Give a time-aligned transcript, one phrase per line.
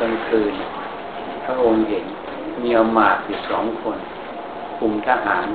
[0.00, 0.54] กลางคืน
[1.44, 2.06] พระองค์เห็น
[2.62, 3.98] มีอมาตย์อยู่สองคน
[4.78, 5.46] คุมทหาร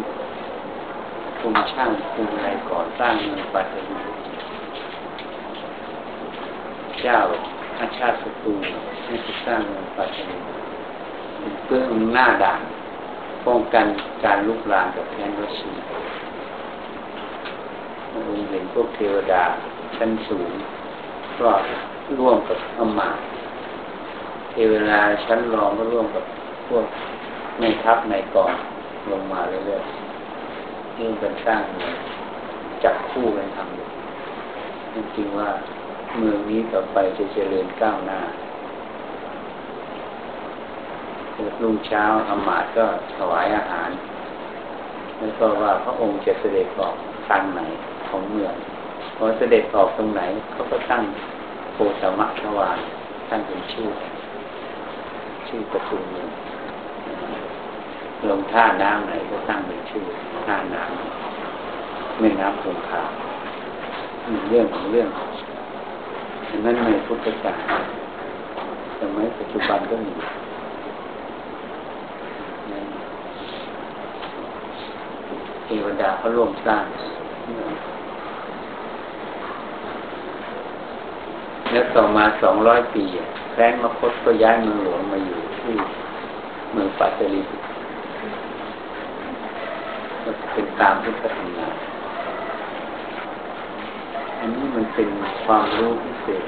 [1.39, 3.99] คุมช่างคุมอะไรก่อสร้างเมืองปัตตานี
[7.01, 7.17] เจ้า
[7.79, 8.53] อาชาติศัตรู
[9.05, 9.15] ให้
[9.45, 10.37] สร้างเมืองปัตตานี
[11.65, 11.81] เพื่อ
[12.13, 12.61] หน้าด่าน
[13.45, 13.85] ป้องกัน
[14.23, 15.77] การลุกลามกับแผ่นรัสเซีย
[18.13, 19.43] องค์เห็นพวกเทวดา
[19.97, 20.51] ชั้นสูง
[21.39, 21.49] ก็
[22.19, 23.34] ร่วมกับอมาตย์
[24.57, 26.23] เทวดาชั้นรองก็ร่วมกับ
[26.67, 26.85] พวก
[27.59, 28.51] ในทัพในกอง
[29.11, 31.63] ลงมาเรื่อยๆยิ่งเป็นสร้าง
[32.83, 35.49] จับคู่กันทำจริงๆว่า
[36.17, 38.19] เมืองนี้ต่อไปจะเจริญก้าวหน้า
[41.61, 43.89] รุ่งเช้าอมาตก็ถวายอาหาร
[45.17, 46.95] แล้วก็ว่าพระองค์จะเสด็จออก
[47.27, 47.61] ทางไหน
[48.09, 48.53] ของเมือง
[49.17, 51.03] พอเสด็จออกตรงไหนเขาก็ตั้ง
[51.73, 52.79] โพธมะทวาร
[53.29, 53.89] ตั้งเป็นชื่อ
[55.55, 56.29] ชื่อประตูเมือง
[58.29, 60.05] ลงท่าน้ำไหนก็ตั้งเป็นชื่อ
[60.45, 63.03] ท่าน้ำไม่น้ำคงคา
[64.49, 65.09] เรื่องของเรื่อง
[66.49, 67.79] อันนั้นในพุทธศาสนา
[68.99, 70.13] สมัยปัจจุบันก็มี
[75.65, 76.85] เทวดาเขาร่วมสร้าง
[81.71, 83.05] แล้วต่อมาสองร้อยปี
[83.57, 85.75] แคว้นมคตก็ย้ายเมืองหลวงมาอยู่ที่
[86.71, 87.41] เมืองปัตตานี
[90.51, 91.67] เป็นตามที่พัฒนา
[94.39, 95.09] อันนี้มันเป็น
[95.45, 96.45] ความรู้พิเศษ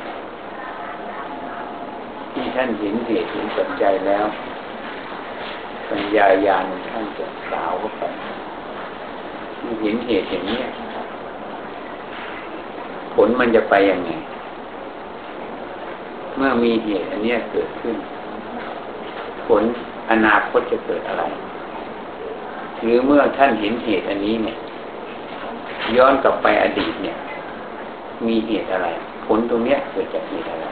[2.32, 4.26] ที่ท่านเห็นเหตุเห็นปัจจัยแล้ว
[5.90, 8.04] ปัญญาญาณท่านจะสาวเข้าไป
[9.82, 10.60] เห็นเหตุอย่างนี้
[13.14, 14.12] ผลมันจะไปยังไง
[16.38, 17.96] เมื่อมีเหตุอันนี้เกิดขึ้น
[19.48, 19.64] ผล
[20.12, 21.24] อนาคตจะเกิดอะไร
[22.84, 24.58] หรือเมื่อท่านเห็นเหตุอันนี้เนี่ย
[25.98, 27.18] ย้อนกลับไปอดีตเนี่ย
[28.28, 28.88] มีเหตุอะไร
[29.26, 30.66] ผลตรงเนี้ยเกิดจากเหตุอะไร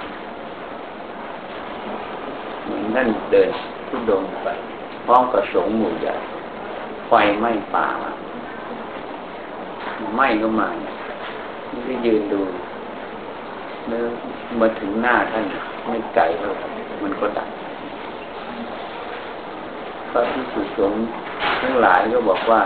[2.63, 3.49] เหมือนท่านเดิน
[3.87, 4.47] ทุดงไป
[5.05, 6.13] พร้อมกับสงหมู่ใหญ่
[7.07, 7.85] ไฟไหม้ป่า
[10.15, 10.67] ไหม้ก็มา
[11.71, 12.41] ไม่ได้ยืนดู
[13.87, 14.05] เมื่อ
[14.59, 15.45] มาถึงหน้าท่าน
[15.87, 16.51] ไม่ไกลเท่า
[17.03, 17.49] มันก็ดับ
[20.09, 20.93] พระที่สุสง
[21.61, 22.61] ทั้งหลายก็บอกว่า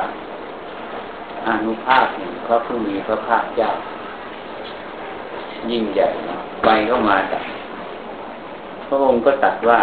[1.46, 3.70] อานุภาพหนึ่งพระผู้มีพระภาคเจ้า
[5.72, 7.44] ยิ่งใหญ่นะไฟก็มาดับ
[8.88, 9.80] พระองค์ก็ตัดว่า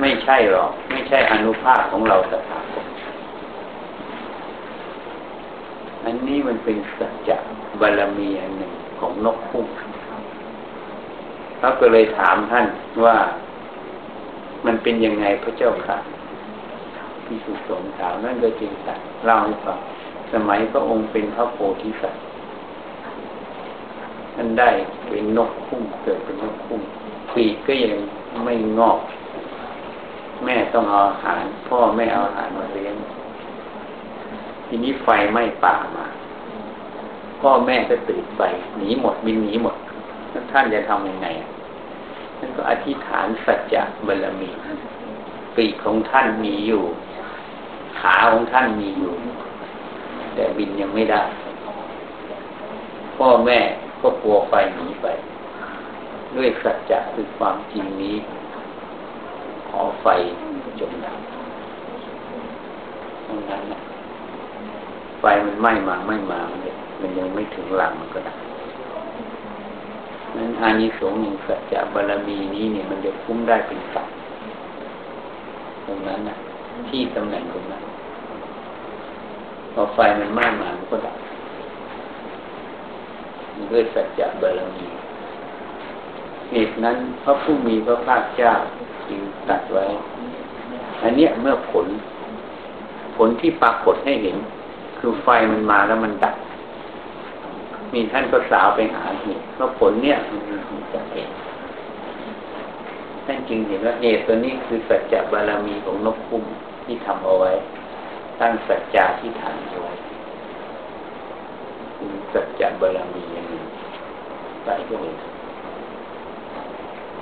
[0.00, 2.86] ไม่ใช่หรอก ไม่ใช่อนุภาพของเราตถาคต
[6.04, 7.36] อันนี้มันเป็นสัจจะ
[7.80, 9.66] บารมีอันหนึ่งของนกพุ่ง
[11.58, 12.66] เขาก็เลยถามท่าน
[13.04, 13.16] ว่า
[14.66, 15.98] มันเป็นยังไงพระเจ้าค่ะ
[17.26, 19.78] ที่สุสงถามนั่นก็จริงสัตเล่าให้ฟัง
[20.32, 22.22] สมัยพระองค์เป็นพระโพธิสัตว์
[24.34, 24.70] ท่านได้
[25.08, 26.80] เป็นนกพุ่งเกิดเป็นนกพุ่ง
[27.32, 27.94] ปีกก็ยัง
[28.44, 28.98] ไม่งอก
[30.44, 32.94] แม่ต้องเอาอาหาร พ่อแม่เอาอาหารมาเลี้ยง
[34.66, 36.06] ทีนี้ไฟไหม้ป่ามา
[37.40, 38.42] พ่อแม่ก็ตื่นไป
[38.78, 39.76] หนีหมดบินหนีหมด
[40.52, 41.28] ท่านจะทำยังไง
[42.38, 44.50] ท่านก็อธิษฐานสัจจะบารมี
[45.56, 46.82] ปีกของท่านมีอยู่
[48.00, 49.14] ขาของท่านมีอยู่
[50.34, 51.22] แต่บินยังไม่ได้
[53.16, 53.58] พ่อแม่
[54.02, 55.06] ก็กลัวไฟหนีไป
[56.36, 58.16] ด้วยสัจจะคือความจริงนี้
[59.68, 60.06] ขอไฟ
[60.80, 61.18] จมดับ
[63.26, 63.80] ตรงนั้นนะ
[65.20, 66.60] ไฟมันไหม้มาไหม้มามัน
[67.00, 68.36] มันยังไม่ถึงหลังมันก็ดับ
[70.36, 74.14] นั้นอานิสงส์หนึ่งสัจจะบารมีนี้เนี่ยมันจะคุ้มได้เป็นสัตว์
[75.86, 76.36] ตรงนั้นนะ
[76.88, 77.82] ที่ตำแหน่งตรงนั้น
[79.72, 81.16] พอไฟมันไหม้มามันก็ดับ
[83.54, 84.86] มันด้วยสัจจะบารมี
[86.52, 88.52] เหตุนั้นพระผู้มีพระภาคเจ้า
[89.08, 89.84] จึงตัดไว้
[91.02, 91.86] อันเนี้ยเมื่อผล
[93.16, 94.36] ผลที่ปรากฏให้เห็น
[94.98, 96.34] คือไฟมันมาแล้วมันดับ
[97.94, 101.32] มีท่านก็สาวไปหาเหตุว่าผลเนี่ยมันจากเหตุ
[103.26, 106.44] ท่านจึงเห็นว่าเหตุตัวนี้คือสัจจะบารมีของนกคุ้ม
[106.84, 107.52] ที่ทำเอาไว้
[108.40, 109.92] ตั้งสัจจะที่ฐานเอาไว้
[111.96, 113.62] คือสัจจะบารมีอย่างนี้
[114.64, 115.14] ไปก็เลย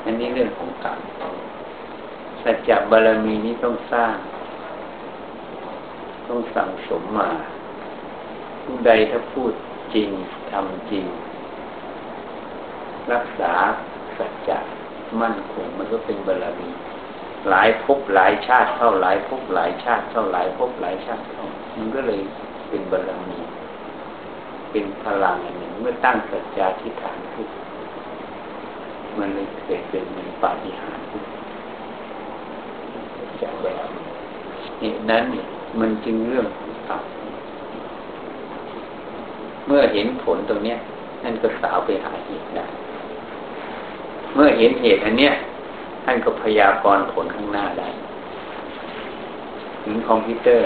[0.04, 0.98] อันนี้เรื่องของกรรม
[2.42, 4.14] สัจจะบารมีนี้ต้องสร้าง
[6.28, 7.30] ต้องสั่งสมมา
[8.62, 9.52] ผู้ใดถ้าพูด
[9.94, 10.10] จริง
[10.50, 11.06] ทำจริง
[13.12, 13.52] รักษา
[14.18, 14.58] สัจจะ
[15.20, 16.70] มั่นคงมันก็เป็นบารมี
[17.48, 21.46] หลายภพหลายชาติเท่าหลายภพหลายชาติเท่าหลายภพหลายชาติเท่า
[21.76, 22.20] มันก็เลย
[22.68, 23.38] เป็นบารมี
[24.70, 27.48] เป็นพลังอย่างหนึ่งเมื่อตั้งสัจจาธิฐานขึ้น
[29.18, 31.30] มันเลยเกิดเป็นมือนปาฏิหาริย์
[33.42, 33.88] จากแบบ
[34.78, 35.24] เหตุนั้น
[35.80, 37.02] มันจึงเรื่องของธรรม
[39.66, 40.78] เมื่อเห็นผลตรงเนี้ย
[41.22, 42.66] ท่านก็สาวไปหาเหตุได้
[44.34, 45.32] เมื่อเห็นเหตุอันเนี้ย
[46.04, 47.88] ท่านก็พยากรณ์ผลข้างหน้าได้
[49.82, 50.64] ถึงคอมพิวเตอร์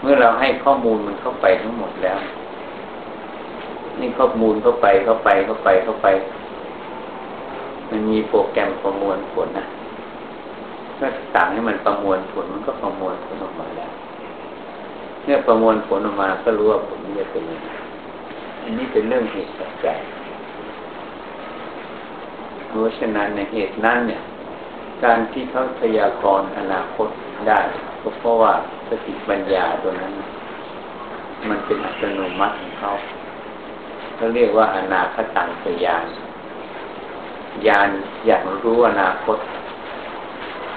[0.00, 2.18] เมื่อเราให้ข้อมูลมันเข้าไปทั้งหมดแล้ว
[4.00, 6.06] นี่ข้อมูลเข้าไปเข้าไปเข้าไปเข้าไป
[7.90, 9.66] มันมีโปรแกรมประมวลผลนะ
[10.98, 13.92] ก็สั่งให้มันประมวลผลมันก็ประมวลผลออกมาแล้ว
[15.24, 17.68] เมื่อประมวลผลออกมาก็รู้ว่าผลนี้จะเป็นยังไง
[18.62, 19.98] อันนี้เป็นเรื่องเหตุปัจจัย
[22.66, 24.22] เพราะฉะนั้นในเหตุนั้นเนี่ย
[25.04, 27.08] การที่เขาพยากรณ์อนาคต
[27.48, 27.60] ได้
[28.02, 28.52] ก็เพราะว่า
[28.88, 30.12] สติปัญญาตัวนั้น
[31.48, 32.90] มันเป็นอัตโนมัติของเขา
[34.16, 36.06] เขาเรียกว่าอนาคตังสยาน
[37.66, 37.88] ยาน
[38.26, 39.38] อย่างรู้อนาคต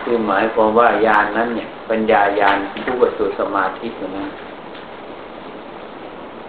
[0.07, 4.30] คือหมายความว่ายานนั้นเนี่ย ปัญญายานผู้ประสูสมาธิตัวนั้น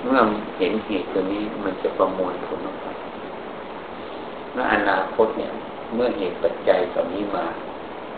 [0.02, 0.20] เมื่อ
[0.58, 2.86] เห็นเหตุตัวนี้มันจะประมวลผลออกไป
[4.52, 5.50] เมื่ออนาคตเนี่ย
[5.94, 7.44] เมื่อเหตุปัจจัยตัวนี้มา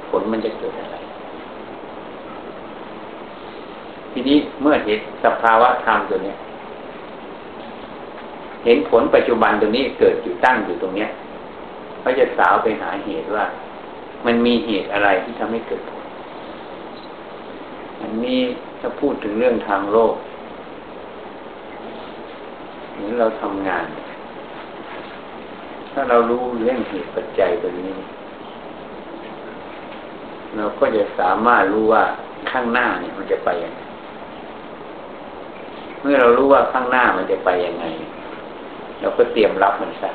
[0.09, 0.97] ผลมันจะเกิดอะไร
[4.13, 6.37] ทีนี้เมื่อเห็นสภาวะธรรมตัวเนี้ย
[8.65, 11.09] เห็นผลปัจจุบันตัวนี้เกิดอยู่ตั้งอยู่ตรงเนี้ย
[12.01, 13.45] เขาจะสาวไปหาเหตุว่า
[14.27, 16.05] มันมีเหตุอะไรที่ทำให้เกิดผล
[18.01, 18.41] อันนี้
[18.81, 20.15] ถ้าพูดถึงเรื่องทางโลก
[22.95, 23.87] หรือเราทำงาน
[25.93, 27.93] ถ้าเรารู้เรื่องเหตุปัจจัยตัวนี้
[30.57, 32.05] เราก็จะสามารถรู้ว่า
[32.51, 33.81] ข้างหน้าเนี่ยมันจะไปยังไง
[36.01, 37.85] เมื่อเรารู้ว่าข้างหน้ามันจะไปยังไง
[39.01, 40.11] เราก็เตรียมรับมันซะ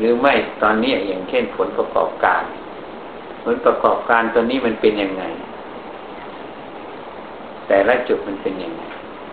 [0.00, 2.42] หรือไม่ตอนนี้อย่างเช่นผลประกอบการ
[3.44, 5.24] ผลประกอบการตัวนี้มันเป็นยังไง
[7.66, 8.82] แต่ละจุดมันเป็นยังไง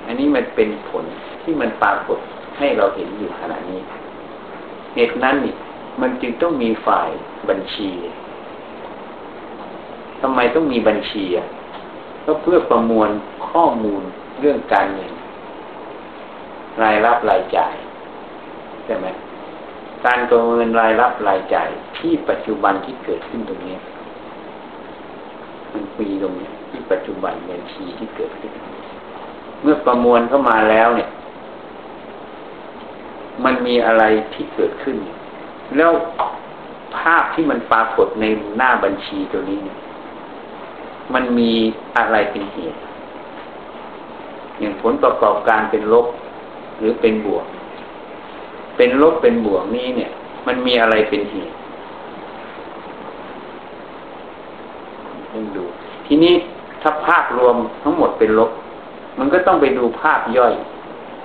[0.05, 1.05] อันนี้มันเป็นผล
[1.43, 2.19] ที่มันปรากฏ
[2.57, 3.81] ให้เราเห็นอยู่ขณะนี้
[4.95, 5.55] เหตุนั้นนี่
[6.01, 7.09] มันจึงต้องมีฝ่าย
[7.49, 7.89] บัญชี
[10.21, 11.47] ทำไมต้องมีบัญชีอะ
[12.25, 13.09] ก็เพื่อประมวล
[13.49, 14.03] ข้อมูล
[14.39, 15.11] เรื่องการเงิน
[16.81, 17.73] รายรับรายจ่าย
[18.85, 19.07] ใช่ไหม
[20.05, 23.77] การประเมินรายรับรายจ่ายที่ปัจจุบันที่เกิดขึ้นตรงนี้
[25.73, 28.51] มันมีตรงนี้ที่ปัจจุบันบัญชีที่เกิดขึ้น
[29.61, 31.09] เมื่อประมวลเข้ามาแล้วเนี่ย
[33.43, 34.03] มันมีอะไร
[34.33, 34.97] ที่เกิดขึ้น
[35.77, 35.91] แล้ว
[36.97, 38.25] ภาพที่มันปรากฏใน
[38.57, 39.77] หน้าบัญชีตัวนี้เนี่ย
[41.13, 41.51] มันมี
[41.97, 42.79] อะไรเป็นเหตุ
[44.59, 46.07] อย่างผลประกอบการเป็นลบ
[46.79, 47.45] หรือเป็นบวก
[48.77, 50.11] เป็นลบเป็นบวกนี้เนี่ย
[50.47, 51.53] มันมีอะไรเป็นเหตุ
[55.31, 55.63] ต้องดู
[56.05, 56.33] ทีนี้
[56.81, 58.51] ถ้าภาพรวมทั้งหมดเป็นลบ
[59.19, 60.53] มันก็ต้องไปดูภาพย่อย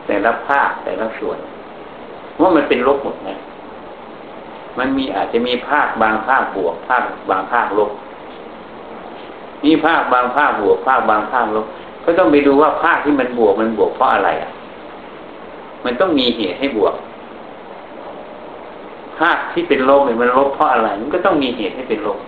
[0.06, 1.38] แต่ละภาพแต่ละส่วน
[2.40, 3.30] ว่ามันเป็นลบหมดไหม
[4.78, 7.90] มันมีอาจจะมีภาคบางภาคบวก ภาคบางภาคลบ
[9.64, 11.66] มีภาคบางภาคบวก ภาคบางภาคลบ
[12.04, 14.50] ก็ต้องไปดูว่าภาคที่มันบวกมันบวกเพราะอะไรอะ
[15.84, 22.18] มันต้องมีเหตุให้บวกาคที่เป็นลบมันลบเพราะอะไร มันก็ต้องมีเหตุให้เป็นลบ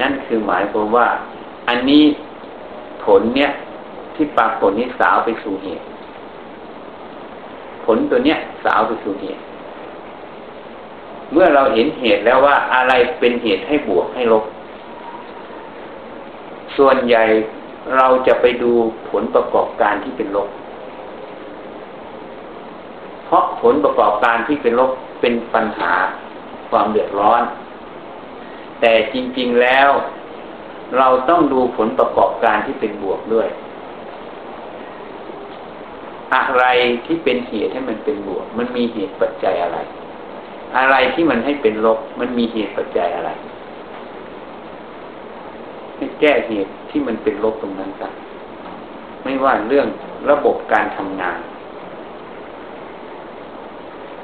[0.00, 1.06] นั่นคือหมายความว่า
[1.68, 2.04] อันนี้
[3.04, 3.50] ผลเนี้ย
[4.14, 5.84] ที่ปรากฏนี้สาวไปสู่เหตุ
[7.84, 9.42] ผลตัวเนี้ยสาวไปสู่เหตุ
[11.32, 14.44] เมื่อเราเห็นเหตุแล้วว่าอะไรเป็นเหตุให้บวกให้ลบ
[16.76, 17.24] ส่วนใหญ่
[17.96, 18.70] เราจะไปดู
[19.10, 20.48] ผลประกอบการที่เป็นลบ
[23.24, 24.90] เพราะผลประกอบการที่เป็นลบ
[25.20, 25.92] เป็นปัญหา
[26.70, 27.42] ความเดือดร้อน
[28.80, 29.90] แต่จริง ๆแล้ว
[30.98, 33.48] เราต้องดูผลประกอบการที่เป็นบวกด้วย
[36.34, 36.64] อะไร
[37.06, 39.78] ที่เป็นเหตุให้มันเป็นบวก มันมีเหตุปัจจัยอะไร
[40.78, 43.30] อะไรที่มันให้เป็นลบ มันมีเหตุปัจจัยอะไร
[45.96, 48.12] ให้แก้เหตุที่มันเป็นลบตรงนั้นกัน
[49.24, 49.86] ไม่ว่าเรื่อง
[50.30, 51.38] ระบบการทำงาน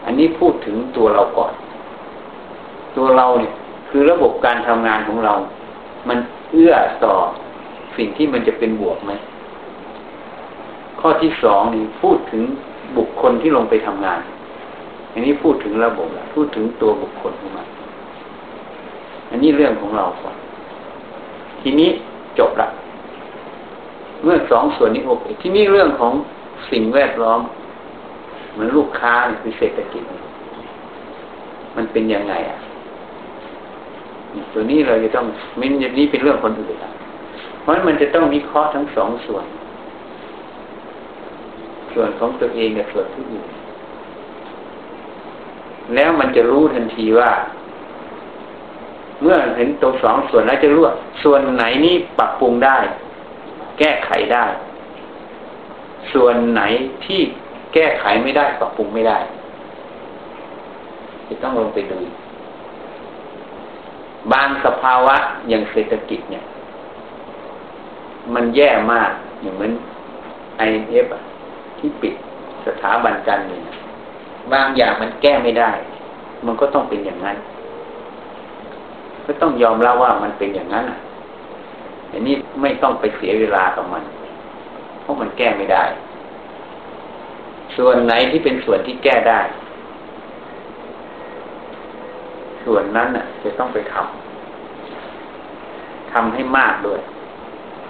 [0.05, 1.53] อันนี้พูดถึงตัวเราก่อน
[2.97, 3.53] ตัวเราเนี่ย
[3.89, 5.35] คือระบบการทำงานของเรา
[6.09, 6.19] มัน
[6.51, 7.15] เอื้อต่อ
[7.97, 9.13] สิ่งที่มันจะเป็นบวกไหม
[11.01, 12.43] ข้อที่สองนี่พูดถึง
[12.97, 14.21] บุคคลที่ลงไปทำงาน
[15.13, 17.67] อันนี้พูดถึงระบบละพูดถึงตัวบุคคลของมัน
[19.31, 20.35] อันนี้เรื่องของเราก่อน
[21.61, 21.91] ทีนี้
[22.39, 22.69] จบละ
[24.23, 26.13] เมื่อสองส่วนนี้โอเค ทีนี้เรื่องของ
[26.71, 27.41] สิ่งแวดล้อม
[28.53, 30.03] เหมือนลูกค้าคือเศรษฐกิจ
[31.77, 32.59] มันเป็นยังไงอะ
[34.53, 35.27] ตัวนี้เราจะต้อง
[35.61, 36.77] มันอย่างนี้เป็นเรื่องคนอื่น
[37.61, 39.45] เพราะมันจะต้องวิเคราะห์ทั้งสองส่วน
[41.95, 43.47] ส่วนของตัวเองกับส่วนที่อื่น
[45.95, 47.31] แล้วมันจะรู้ทันทีว่า
[49.23, 52.79] เมื่อเห็นตัวสองส่วนแล้วจะรู้ว่าส่วนไหนนี่ปรับปรุงได้
[53.79, 54.45] แก้ไขได้
[56.13, 56.63] ส่วนไหน
[57.07, 57.21] ที่
[57.75, 59.19] แก้ไขไม่ได้ปรับปรุงไม่ได้
[61.29, 61.99] จะต้องลงไปดู
[64.33, 65.17] บางสภาวะ
[65.49, 66.45] อย่างเศรษฐกิจเนี่ย
[68.35, 69.11] มันแย่มาก
[69.43, 69.73] อย่างเหมือน
[70.59, 71.07] ไอเอฟ
[71.79, 72.15] ที่ปิด
[72.67, 73.63] สถาบันการเงิน
[74.53, 75.71] บางอย่างมันแก้ไม่ได้
[76.47, 77.37] มันก็ต้องเป็นอย่างนั้น
[79.27, 80.85] ก็ต้องยอมรับว่ามันเป็นอย่างนั้น
[82.13, 84.03] อันนี้ไม่ต้องไปเสียเวลากับมัน
[85.01, 85.85] เพราะมันแก้ไม่ได้
[87.77, 89.41] ส่วนไหนที่เป็นส่วนที่แก้ได้
[92.65, 97.01] ส่วนนั้นน่ะ จะต้องไปทำทำให้มากด้วย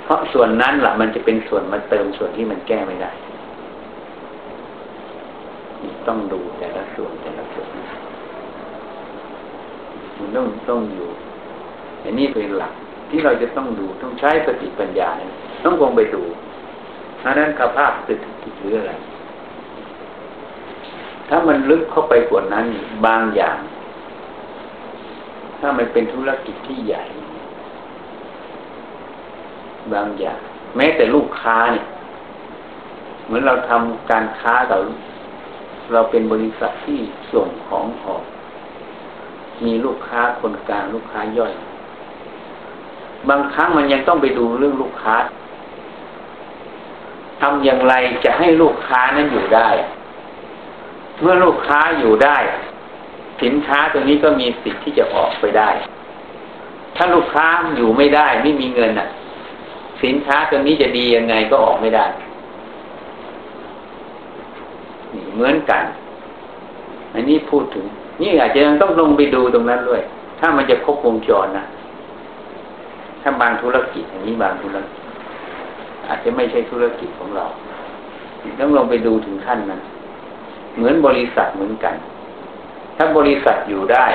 [0.04, 3.10] เพราะส่วนนั้นแหละมันจะเป็นส่วนมาเติมส่วนที่มันแก้ไม่ได้
[6.08, 7.68] ต้องดูแต่ละส่วนแต่ละส่วน
[10.18, 11.08] มันต้องต้องอยู่
[12.04, 12.72] อันนี้เป็นหลัก
[13.10, 15.08] ที่เราจะต้องดูต้องใช้สติปัญญา
[15.64, 16.22] ต้องลงไปดู
[17.18, 18.20] เพราะนั้นกภาพตึก
[18.60, 18.92] หรืออะไร
[21.32, 22.66] ถ้ามันลึกเข้าไปกว่านั้น
[23.06, 23.58] บางอย่าง
[25.60, 27.04] ถ้ามันเป็นธุรกิจที่ใหญ่
[29.92, 30.40] บางอย่าง
[30.76, 31.86] แม้แต่ลูกค้าเนี่ย
[33.24, 34.78] เหมือนเราทำการค้ากับ
[35.92, 36.98] เราเป็นบริษัทที่
[37.32, 38.22] ส่งของออก
[39.64, 41.52] มีลูกค้าคนกลางลูกค้าย่อย
[43.28, 45.16] บางครั้งมันยังต้องไปดูเรื่องลูกค้า
[47.40, 47.94] ทำอย่างไร
[48.24, 49.68] จะให้ลูกค้านั้นอยู่ได้
[51.20, 52.36] เมื่อลูกค้าอยู่ได้
[53.42, 55.70] สินค้าตัวนี้ก็มีสิทธิ์ที่จะออกไปได้
[56.96, 57.46] ถ้าลูกค้า
[57.76, 59.08] อยู่ไม่ได้ไม่มีเงินอะ
[60.02, 62.06] สินค้าตัวนี้จะดียังไงก็ออกไม่ได้
[65.34, 65.84] เหมือนกัน
[67.14, 67.84] อันนี้พูดถึง
[68.20, 70.02] นี่อาจจะต้องลงไปดูตรงนั้นด้วย
[70.40, 71.64] ถ้ามันจะครบวงจรนะ
[73.22, 75.00] ถ้าบางธุรกิจอันนี้บางธุรกิจ
[76.08, 77.46] อาจจะไม่ใช่ธุรกิจของเรา
[78.60, 79.80] ต้องลงไปดูถึงขั้นนั้น
[80.76, 81.94] เหมือนบริษัทเหมือนกัน
[82.96, 84.06] ถ้าบริษัทอยู่ได้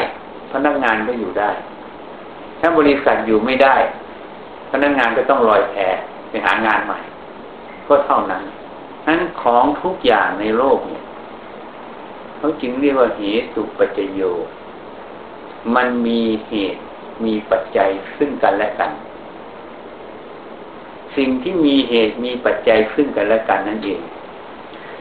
[0.51, 1.51] พนักงานก็อยู่ได้
[2.59, 3.75] ถ้าบริษัทอยู่ไม่ได้
[4.71, 5.75] พนักงานก็ต้องลอยแพ
[6.29, 6.99] ไปหางานใหม่
[7.87, 8.43] ก็เท่านั้น
[9.07, 11.03] นั้นของทุกอย่างในโลกเนี่ย
[12.37, 14.21] เขาจึงเรียกว่าเหตุปัจจโย
[15.75, 16.81] มันมีเหตุ
[17.25, 18.91] มีปัจจัยซึ่งกันและกัน
[21.15, 24.01] สิ่งที่มีเหตุมีปัจจัยซึ่งกันและกันนั่นเอง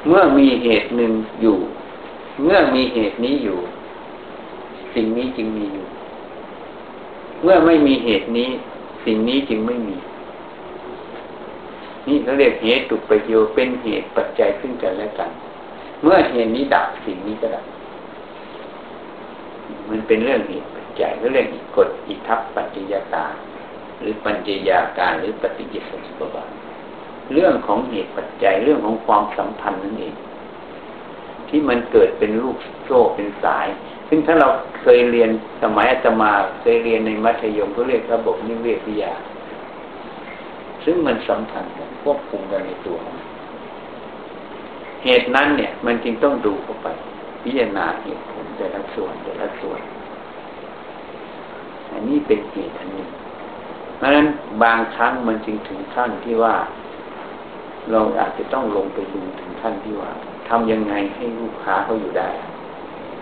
[0.09, 1.57] เมื่อมีเหตุหนึ่งอยู่
[2.45, 3.59] เมื่อมีเหตุนี้อยู่
[4.95, 5.87] สิ่งนี้จึงมีอยู่
[7.43, 8.51] เมื่อไม่มีเหตุนี้
[9.05, 9.97] สิ่งนี้จึงไม่มี
[12.09, 15.31] นี่เขาเรียกเหตุประโยชน์เป็นเหตุปัจจัยขึ้นกันและกัน
[16.03, 17.65] เมื่อเหตุนี้ดับสิ่งนี้ก็ดับ
[19.91, 23.27] มันเป็นเรื่องเหตุปัจจัยเรื่องกฎอิทัปปัจจยตา
[24.01, 26.64] หรือปัญจยาการหรือปฏิจจสมุปบาท
[27.33, 30.15] เรื่องของเหตุปัจจัยเรื่องของความสัมพันธ์นั่นเอง
[31.49, 33.67] ที่มันเกิดเป็นลูกโซ่เป็นสาย
[34.09, 34.49] ซึ่งถ้าเรา
[34.81, 35.31] เคยเรียน
[35.63, 39.13] สมัยอาตมาเคยเรียนในมัธยมก็เรียกระบบนิเวศวิทยา
[40.85, 42.99] ซึ่งมันสัมพันธ์กันควบคุมกันในตัว
[45.05, 46.89] เหตุนั้นเนี่ย มันจึงต้องดูเข้าไป
[47.43, 49.81] พิจารณาเหตุผลแต่ละส่วนแต่ละส่วน
[51.93, 53.11] อันนี้เป็นเหตุอันหนึ่ง
[53.97, 54.27] เพราะฉะนั้น
[54.63, 56.55] บางครั้งมันจึงถึงขั้นที่ว่า
[57.93, 60.11] เราอาจจะต้องลงไปดูถึงขั้นที่ว่า
[60.49, 62.29] ทำยังไงให้ลูกค้าเขาอยู่ได้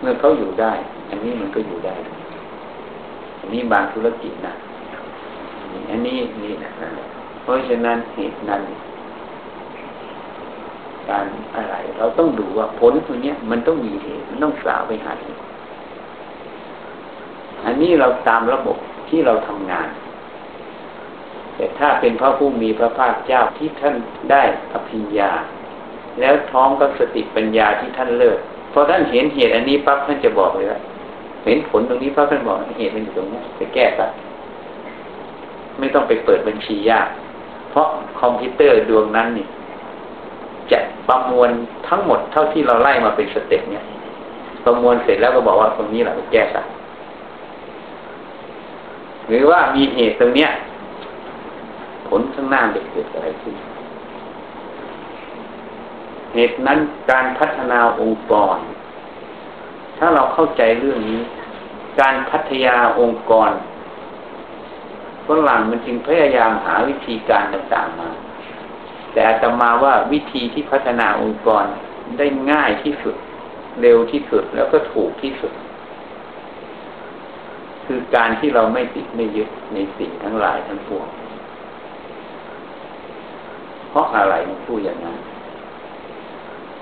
[0.01, 0.73] เมื่อเขาอยู่ได้
[1.11, 1.95] อันนี้มันก็อยู่ได้
[3.41, 4.55] อันนี้บางธุรกิจนะ
[5.91, 6.71] อันนี้นี่นะ
[7.43, 8.63] เพราะฉะนั้นเหตุนั้น
[11.09, 11.27] การ
[11.57, 15.41] อะไร เราต้องดูว่าผลตัวนี้มันต้องมีเหตุมันต้องสาวไปหาเหตุ
[17.65, 18.77] อันนี้เราตามระบบ
[19.09, 19.89] ที่เราทำงาน
[21.57, 23.95] แต่ถ้าเป็นพระผู้มีพระภาคเจ้าที่ท่าน
[24.31, 24.43] ได้
[24.73, 25.31] อภิญญา
[26.21, 28.39] แล้วพร้อมกับสติปัญญาที่ท่านเลิศ
[28.73, 30.81] พอท่านเห็นเหตุอันนี้ปั๊บท่านจะบอกเลยว่า
[31.45, 34.07] เห็นผลตรงนี้ปั๊บท่านบอกเหตุมันอยู่ตรงนี้ไปแก้ซะ
[35.79, 37.09] ไม่ต้องไปเปิดบัญชียาก
[37.71, 37.87] เพราะ
[38.21, 39.47] คอมพิวเตอร์ดวงนั้นนี่
[40.71, 40.79] จะ
[41.09, 41.51] ประมวล
[41.89, 43.85] ทั้งหมดเท่าที่เราไล่มาเป็น step เนี่ย
[44.65, 46.63] ประมวลเสร็จแล้วก็บอกว่าตรงนี้แหละไปแก้ซะ
[49.29, 50.51] หรือว่ามีเหตุตรงเนี้ย
[52.19, 53.55] ลข้างหน้าเด็กเกิดอะไรขึ้น
[56.35, 56.79] เหตุนั้น
[57.11, 58.59] การพัฒนาองค์กร
[59.99, 61.21] ถ้าเราเข้าใจเรื่องนี้
[62.01, 63.51] การพัฒนาองค์กร
[65.27, 68.11] ฝรั่งมันจึงพยายามหาวิธีการต่างๆมา
[69.13, 71.65] แต่อาตมาว่าวิธีที่พัฒนาองค์กร
[72.19, 73.17] ได้ง่ายที่สุด
[73.81, 75.53] เร็วที่สุดแล้วก็ถูกที่สุด
[77.87, 81.07] คือการที่เราไม่ติดไม่ยึดในสิ่งทั้งหลายทั้งปวง
[83.93, 85.19] เพราะอะไรมันพูดอย่างนั้น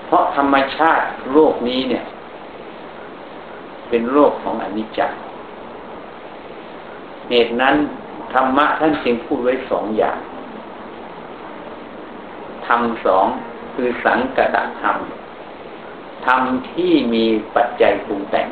[0.05, 2.03] เพราะธรรมชาติโลกนี้เนี่ย
[3.89, 5.19] เป็นโลกของอนิจจ์
[7.29, 7.75] เหตุนั้น
[8.33, 10.17] ธรรมะท่านจึงพูดไว้สองอย่าง
[12.67, 13.25] ธรรมสอง
[13.73, 14.97] คือสังกัดธรรม
[16.25, 16.41] ธรรม
[16.71, 17.25] ที่มี
[17.55, 18.47] ปัจจัยปรุงแต่ง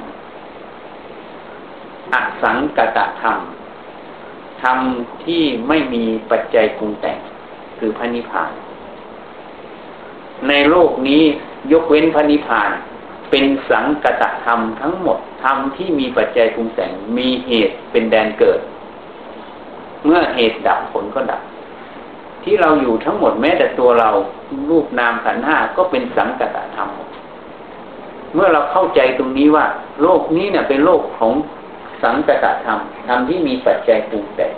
[2.13, 3.39] อสังกัดธรรม
[4.63, 4.78] ธรรม
[5.25, 7.20] ที่ไม่มีปัจจัยปรุงแต่ง
[7.79, 8.51] คือพระนิพพาน
[10.48, 11.24] ในโลกนี้
[11.71, 12.69] ยกเว้นพระนิพพาน
[13.29, 18.59] เป็นสังกัดธรรมทั้งหมดธรรมที่มีปัจจัยปรุงแต่งมีเหตุเป็นแดนเกิด
[20.05, 21.41] เมื่อเหตุดับผลก็ดับ
[22.43, 24.09] ที่เราอยู่ทั้งหมดแม้แต่ตัวเรา
[24.69, 26.89] รูปนามขันห้าก็เป็นสังกัตธรรม
[28.33, 29.65] เมื่อเราเข้าใจตรงนี้ว่า
[30.01, 31.33] โลกนี้เนี่ยเป็นโลกของ
[32.03, 34.53] สังกัตธรรมธรรมที่มีปัจจัยปรุงแต่ง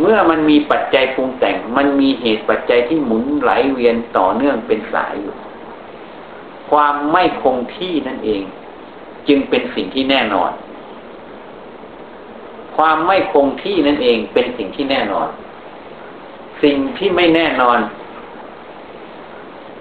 [0.00, 5.34] เมื่อมันมีปัจจัยปรุงแต่ง มันมีเหตุปัจจัยที่หมุนไหลเวียนต่อเนื่องเป็นสายอยู่
[6.70, 8.42] ความไม่คงที่นั่นเอง
[9.28, 10.50] จึงเป็นสิ่งที่แน่นอน
[12.76, 15.28] ความไม่คงที่นั่นเองเป็นสิ่งที่แน่นอน
[16.62, 17.78] สิ่งที่ไม่แน่นอน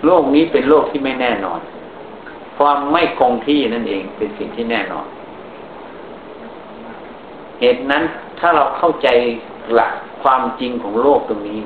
[0.06, 1.60] โลกนี้เป็นโลกที่ไม่แน่นอน
[2.58, 5.06] ความไม่คงที่นั่นเอง เป็นสิ่งที่แน่นอน
[7.60, 8.04] เหตุนั้น
[8.40, 9.08] ถ้าเราเข้าใจ
[9.74, 9.92] หลัก
[10.24, 11.62] ความจริงของโลกตรงนี้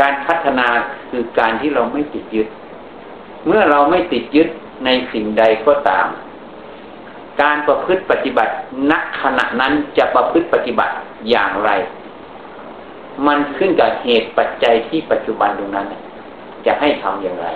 [0.00, 0.66] การพัฒนา
[1.10, 2.48] คือการที่เราไม่ติดยึด
[3.46, 4.48] เมื่อเราไม่ติดยึด
[4.84, 6.06] ในสิ่งใดก็ตาม
[7.42, 8.52] การประพฤติปฏิบัติ
[8.90, 8.92] ณ
[9.22, 10.94] ขณะนั้นจะประพฤติปฏิบัติ
[11.30, 11.70] อย่างไร
[13.26, 15.86] มันขึ้นกับเหตุปัจจัยที่ปัจจุบันตรงนั้น
[16.66, 17.46] จะให้ทำอย่างไร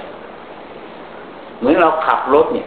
[1.59, 2.67] เหมือนเราขับรถเนี่ย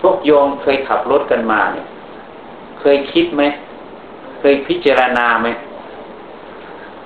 [0.00, 1.86] พวกโยมเคยขับรถกันมาเนี่ย
[2.80, 3.42] เคยคิดไหม
[4.40, 5.48] เคยพิจารณาไหม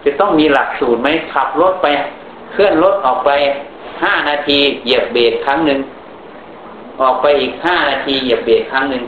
[0.04, 1.86] จะต้องมีหลักสูตรไหมขับรถไป
[2.52, 3.30] เคลื่อนรถออกไป
[4.02, 5.78] ห้านาทีเหยียบเบรกครั้งหนึ่ง
[7.00, 9.02] ออกไปอีกห้านาทีเหยียบเบรกครั้งหนึ่ง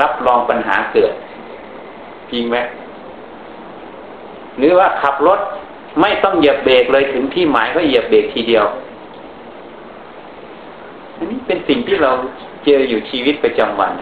[0.00, 1.12] รับรองปัญหาเกิด
[2.32, 2.56] จริงไหม
[4.58, 5.40] หรือว่าขับรถ
[6.00, 8.64] ไม่ต้องเหยียบเบรกเลยถึงที่หมายก็เหยียบเบรกทีเดียว
[11.16, 12.10] อันนี้เป็นสิ่งที่เรา
[12.64, 13.92] เจออยู่ชีวิตประจำวัน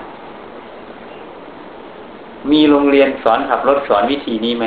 [2.51, 4.65] มีโรงเรียนสอนขับรถสอนวิธีนี้ไหม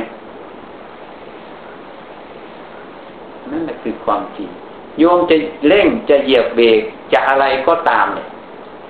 [3.52, 4.50] นั่นแหละคือความจริง
[5.00, 5.36] โยมจะ
[5.68, 6.80] เร่งจะเหยียบเบรก
[7.14, 8.28] จะอะไรก็ตามเนี่ย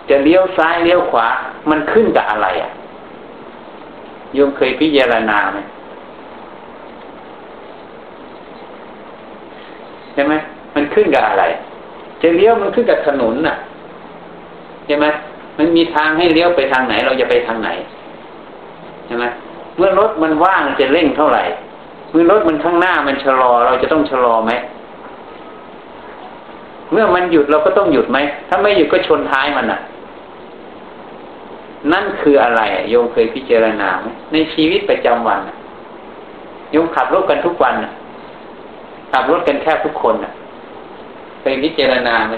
[0.10, 1.28] จะเลี้ยวซ้ายเลี้ยวขวา
[1.69, 2.71] มันขึ้นกับอะไรอะ
[4.34, 5.60] โยมเคยพิจารณาไหม
[10.13, 10.34] ใช่ไหม
[10.76, 11.43] มันขึ้นกับอะไร
[12.21, 13.56] จะเลี้ยวมันขึ้นกับถนนน่ะ
[14.86, 15.06] ใช่ไหม
[15.58, 17.69] มันมีทางให้เลี้ยวไปทางไหน เราจะไปทางไหน
[19.08, 19.26] ใช่ไหม
[19.78, 21.43] เมื่อรถมันว่างจะเร่งเท่าไหร่
[22.12, 24.52] เมื่อรถมันข้างหน้ามันชะลอ เราจะต้องชะลอไหม
[26.91, 28.17] เมื่อมันหยุดเราก็ต้องหยุดไหม
[28.50, 29.80] ถ้าไม่หยุดก็ชนท้ายมันอะ
[31.93, 35.39] นั่นคืออะไรโยมเคยพิจารณาไหมในชีวิตประจำวัน
[36.72, 37.76] โยมขับรถกันทุกวัน
[39.12, 40.15] ขับรถกันแทบทุกคน
[41.41, 42.36] เคยพิจารณาไหม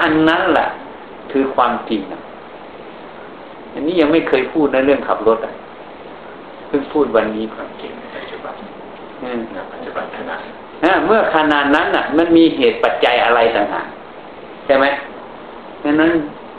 [0.00, 0.68] อันนั้นแหละ
[1.32, 2.00] คือความจริง
[3.74, 5.52] อันนี้ยังไม่เคยพูดในเรื่องขับรถอะ
[6.68, 8.54] เพิ่งพูดวันนี้ความจริงปัจจุบัน
[9.72, 10.36] ปัจจุบันขณะ
[11.06, 13.86] เมื่อขนาดนั้นอะ มันมีเหตุปัจจัยอะไรต่างหาก
[14.66, 14.86] ใช่ไหม
[15.84, 16.12] ดังนั้น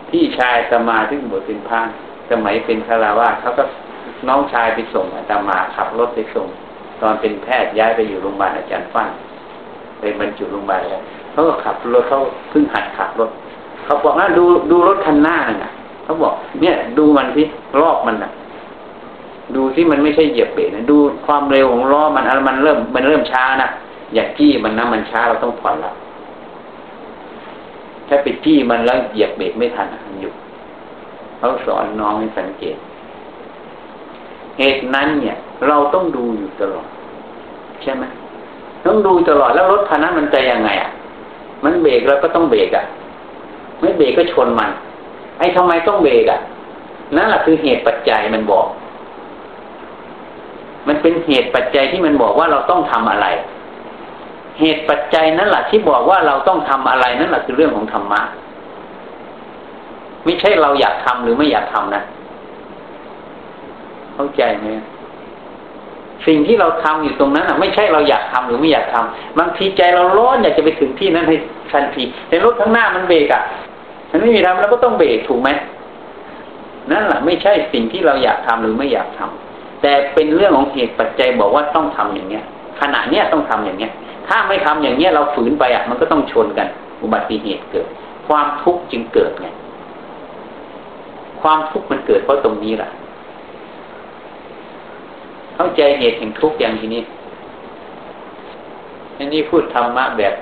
[0.10, 1.82] พี่ชายตมาที่บวชเป็นพระ
[2.32, 3.64] สมัยเป็นคาราวาเขาก็
[4.28, 6.48] น้องชายไปส่งอาตมาขับรถไปส่ง
[7.02, 9.10] ตอนเป็นแพทย์ย้ายไปอยู่โรงพยาบาลอาจารย์ฟั่น
[10.00, 12.20] ไปบรรจุโรงพยาบาลแล้วเขาก็ขับรถเขา
[12.50, 13.30] เพิ่งหัดขับรถ
[13.86, 15.72] เขาบอกว่าดูดูรถคันหน้าน่ะ
[16.04, 17.46] เขาบอก เนี่ย ดูมันที่
[17.82, 18.32] รอบมันน่ะ
[19.56, 23.70] ดูที่มันไม่ใช่เหยียบเบรกนะดูความเร็วของล้อมันอะมันเริ่ม มันเริ่มช้านะ
[24.14, 25.92] อย่าจี้มันนะมันช้าเราต้องผ่อนละ
[28.08, 30.32] ถ้าไปจี้มันแล้วเหยียบเบรกไม่ทันมันอยู่
[31.38, 32.78] เขาสอนน้องให้สังเกต
[34.58, 35.36] เหตุนั้นเนี่ย
[35.68, 36.88] เราต้องดูอยู่ตลอด
[37.82, 38.04] ใช่ไหม
[38.86, 40.92] ต้องดูตลอดแล้วรถคันนั้นมันจะยังไงอะ
[41.64, 42.86] มันเบรกเราก็ต้องเบรกอะ
[43.80, 44.70] ไม่เบรกก็ชนมัน
[45.42, 46.40] ไอ้ทำไมต้องเบรกอะ
[47.16, 48.68] นั่นแหละคือเหตุปัจจัยมันบอก
[50.88, 53.28] มันเป็นเหตุปัจจัยที่มันบอกว่าเราต้องทำอะไร
[54.60, 58.22] เหตุปัจจัยนั่นแหละที่บอกว่าเราต้องทำอะไรนั่นแหละคือเรื่องของธรรมะ
[60.26, 62.04] ไม่ใช่เราอยากทำหรือไม่อยากทำนะ
[64.14, 64.68] เข้าใจไหม
[66.28, 71.38] สิ่งที่เราทำอยู่ตรงนั้นอะ ไม่ใช่เราอยากทำหรือไม่อยากทำบางทีใจเราร้อนอยากจะไปถึงที่นั้นให้
[71.72, 73.42] ทันทีแต่รถข้างหน้ามันเบรกอะ
[74.12, 75.50] มันไม่มีทำแล้วก็ต้องเบรกถูกไหม
[76.92, 82.44] นั่นแหละไม่ใช่สิ่งที่เราอยากทำหรือไม่อยากทำแต่เป็นเรื่องของเหตุปัจจัยบอกว่าต้องทำอย่างเนี้ย
[82.82, 83.92] ขณะเนี้ยต้องทำอย่างเนี้ย
[84.28, 86.68] ถ้าไม่ทำอย่างเนี้ยเราฝืนไปอะมันก็ต้องชนกัน
[87.02, 87.88] อุบัติเหตุเกิด
[88.28, 89.48] ความทุกข์จึงเกิดไง
[91.42, 92.90] ความทุกข์มันเกิดเพราะตรงนี้แหละ
[95.56, 97.02] เข้าใจเหตุแห่งทุกข์อย่างทีนี้
[99.18, 100.34] อันนี้พูดธรรมะแบบ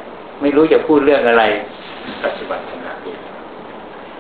[0.42, 1.44] ไม่รู้จะพูดเรื่องอะไร
[2.24, 3.16] ปัจจุบันขณะนี้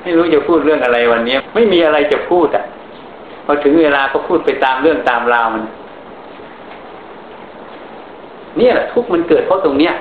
[0.01, 2.65] ไม่รู้จะพูดเรื่องอะไรวันนี้ไม่มีอะไรจะพูดอะ
[3.45, 5.63] พอถึงเวลาก็พูดไปตามเรื่องตามราวมัน
[8.57, 9.93] เนี่ยแหละทุกมันเกิดเพราะตรงเนี้ย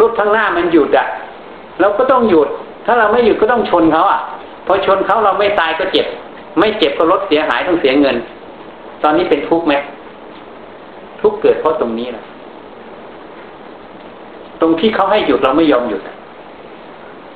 [0.00, 1.06] รถข้างหน้ามันหยุดอะ
[1.80, 2.48] เราก็ต้องหยุด
[2.86, 4.20] ถ้าเราไม่หยุดก็ต้องชนเขาอะ
[4.66, 6.06] พอชนเขาเราไม่ตายก็เจ็บ
[6.58, 8.16] ไม่เจ็บก็รถเสียหายต้องเสียเงิน
[9.02, 9.74] ตอนนี้เป็นทุกข์ไหม
[11.22, 12.24] ทุกข์เกิดเพราะตรงนี้แหละ
[14.60, 16.02] ตรงที่เขาให้หยุดเราไม่ยอมหยุด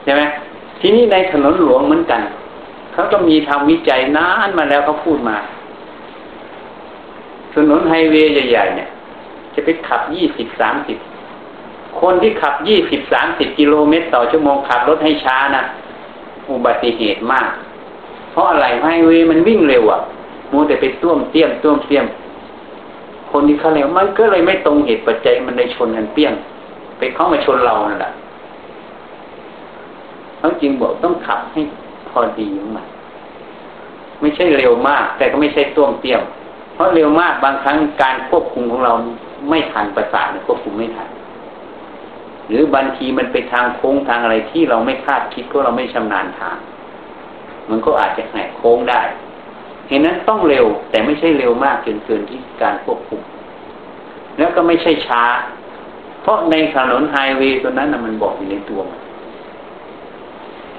[0.04, 0.22] ใช่ไหม
[0.80, 2.22] ทีนี้ในถนนหลวงเหมือนกัน
[2.92, 5.36] เขาก็มีทำวิจัยนานมาแล้วเขาพูดมา
[7.52, 8.88] ถนนไฮเวย์ใหญ่ๆเนี่ย
[9.54, 10.98] จะไปขับยี่สิบสามสิบ
[12.00, 15.62] คนที่ขับยี่สิบสามสิบกิโลเมตรต่อชั่วโมงขับรถให้ช้านะ
[16.50, 17.48] อุบัติเหตุมาก
[18.32, 20.00] เพราะอะไรไฮเวย์มันวิ่งเร็วอะ
[20.52, 22.06] มัวแต่ไปต้วมเตี้ยมต้วมเตี้ยม
[23.30, 26.32] คนที่เขาเร็วมันก็เลยไม่ตรงเหตุปัจจัยมันเลยชนกันเปี้ยง
[26.98, 28.12] ไปเข้ามาชนเรานั่นแหละ
[30.44, 31.60] เขาจริงบอกต้องขับให้
[32.10, 32.86] พอดีมัน
[34.20, 36.22] ไม่ใช่เร็วมาก แต่ก็ไม่ใช่ต้วมเตี้ยม
[36.74, 38.92] เพราะเร็วมากบางครั้งการควบคุมของเรา
[39.50, 41.08] ไม่ทันประสาทควบคุมไม่ทัน
[42.48, 46.56] หรือบางทีมันไปทางโค้งทางอะไรที่เราไม่คาดคิดเพราะเราไม่ชำนาญทาง
[47.70, 49.02] มันก็อาจจะแหกโค้งได้
[49.88, 53.20] เห็นนั้นต้องเร็วแต่ไม่ใช่เร็วมากจนเกินที่การควบคุม
[54.38, 55.22] แล้วก็ไม่ใช่ช้า
[56.22, 59.03] เพราะในถนนไฮเวย์ตัวนั้นนะมันบอกอยู่ในตัวมัน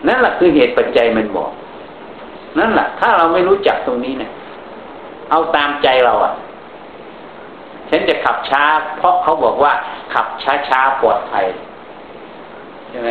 [0.07, 1.51] นั่นแหละคือเหตุปัจจัยมันบอก
[2.59, 4.31] นั่นแหละถ้าเราไม่รู้จักตรงนี้เนะี่ย
[5.31, 6.33] เอาตามใจเราอะ่ะ
[7.89, 8.63] ฉันจะขับช้า
[8.97, 9.71] เพราะเขาบอกว่า
[10.13, 11.45] ขับช้าช้าปลอดภัย
[12.89, 13.09] ใช่ไหม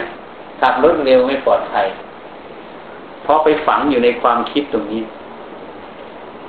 [0.61, 1.87] ขับรถเร็วไม่ปลอดภัย
[3.23, 5.03] เพราะไปฝังอยู่ในความคิดตรงนี้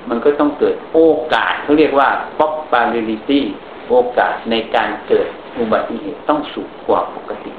[0.10, 1.00] มันก็ต้องเกิดโอ
[1.34, 3.42] กาสเขาเรียกว่า probability
[3.90, 5.28] โอกาสในการเกิด
[5.60, 7.52] อุบัติเหตุต้องสูงกว่าปกติ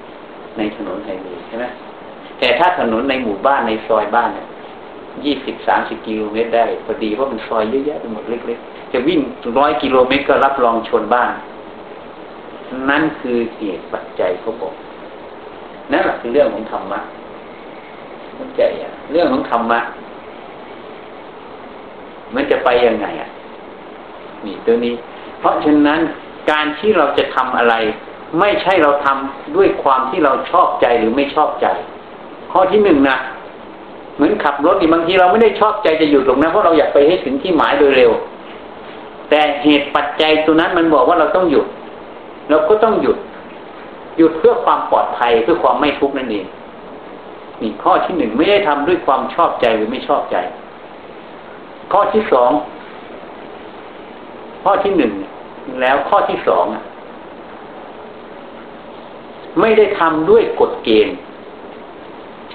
[0.56, 1.66] ในถนนไฮเวย์ใช่ไหม
[2.38, 4.46] แต่ถ้าถนนในหมู่บ้านในซอยบ้านเนี่ย
[5.24, 9.20] ยี่สิบสามสิบกิโลเมตรได้พอดีเพราะมันซอยเยอะแยะไปหมดเล็กๆจะวิ่ง
[9.58, 11.30] ร้อยกิโลเมตรก็รับรองชนบ้าน
[12.90, 14.74] นั่นคือเหตุปัจจัยเขาบอก
[15.92, 17.00] นั่นแหละคือเรื่องของธรรมะ
[18.34, 19.80] เข้าใจอะ เรื่องของธรรมะ
[22.34, 23.28] มันจะไปยังไงอะ
[24.44, 24.94] นี่ตัวนี้
[25.40, 26.00] เพราะฉะนั้น
[26.50, 27.74] การที่เราจะทำอะไร
[28.40, 31.66] ไม่ใช่เราทำด้วยความที่เราชอบใจหรือไม่ชอบใจ
[32.58, 33.16] ข้อที่หนึ่งนะ
[34.14, 38.12] เหมือนขับรถนี่บางทีเราไม่ได้ชอบใจจะหยุดหรอกนะเพราะเราอยากไปให้ถึงที่หมายโดยเร็ว
[39.30, 41.66] แต่เหตุปัจจัยตัวนั้นมันบอกว่าเราต้องหยุด
[42.50, 43.16] เราก็ต้องหยุด
[44.18, 46.46] หยุดเพื่อความปลอดภัยเพื่อความไม่ทุกข์นั่นเอง
[47.62, 50.36] นี่ข้อที่หนึ่งไม่ได้ทำด้วยความชอบใจหรือไม่ชอบใจ
[51.92, 52.50] ข้อที่สอง
[54.64, 55.12] ข้อที่หนึ่ง
[55.80, 56.64] แล้วข้อที่สอง
[59.60, 61.16] ไม่ได้ทำด้วยกฎเกณฑ์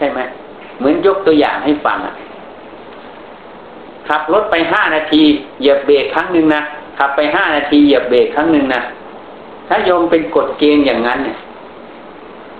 [0.01, 0.19] ช่ไหม
[0.77, 2.15] เหมือนยกตัวอย่างให้ฟังอะ
[4.09, 5.21] ขับรถไปห้านาที
[5.59, 6.61] เหยียบเบรกครั้งหนึ่งนะ
[6.99, 8.81] ขับไปห้านาทีเหยียบเบรกครั้งหนึ่งนะ
[9.67, 11.37] ถ้าโยมเป็นกฎเกณฑ์อย่างนั้นเนี่ย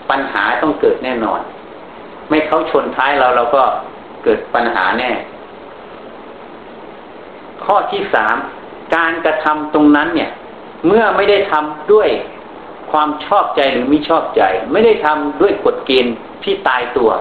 [0.10, 1.42] ปัญหาต้องเกิดแน่นอน
[2.30, 3.64] ไม่เขาชนท้ายเราเราก็
[4.24, 5.10] เกิดปัญหาแน่
[7.66, 8.36] ข้อที่สาม
[8.96, 10.30] การกระทำตรงนั้นเนี่ย
[10.88, 12.10] เมื่อไม่ได้ทำด้วย
[12.92, 17.12] ความชอบใจหรือไม่ชอบใจ ไม่ได้ทำด้วยกฎเกณฑ์ที่ตายตัว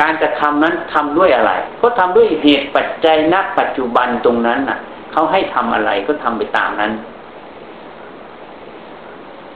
[0.00, 4.78] การกระทำนั้นทำด้วยอะไร ก็ทำด้วยเหตุปัจจัยณปัจจุบันตรงนั้นน่ะ
[5.12, 6.92] เขาให้ทำอะไรก็ทำไปตามนั้น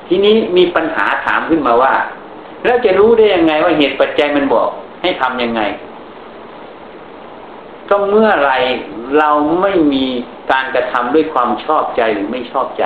[0.09, 1.94] ทีนี้มีปัญหาถามขึ้นมาว่า
[2.64, 4.68] แล้วจะรู้ได้ยังไงว่าเหตุปัจจัยมันบอก
[5.02, 5.62] ให้ทํำยังไง
[7.88, 8.52] ก็เมื่อไร
[9.18, 9.30] เรา
[9.61, 10.04] ไม่มี
[10.52, 12.85] การกระทำด้วยความชอบใจหรือไม่ชอบใจ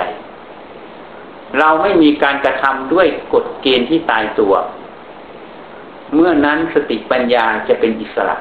[1.57, 4.53] เราไม่มีการกระทำด้วยกฎเกณฑ์ที่ตายตัว
[6.15, 8.37] เมื่อนั้นสติปัญญาจะเป็นอิสระ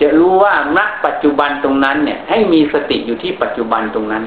[0.00, 4.22] จะรู้ว่าณปัจจุบันตรงนั้นเนี่ย ให้มีสติอยู่ที่ปัจจุบันตรงนั้น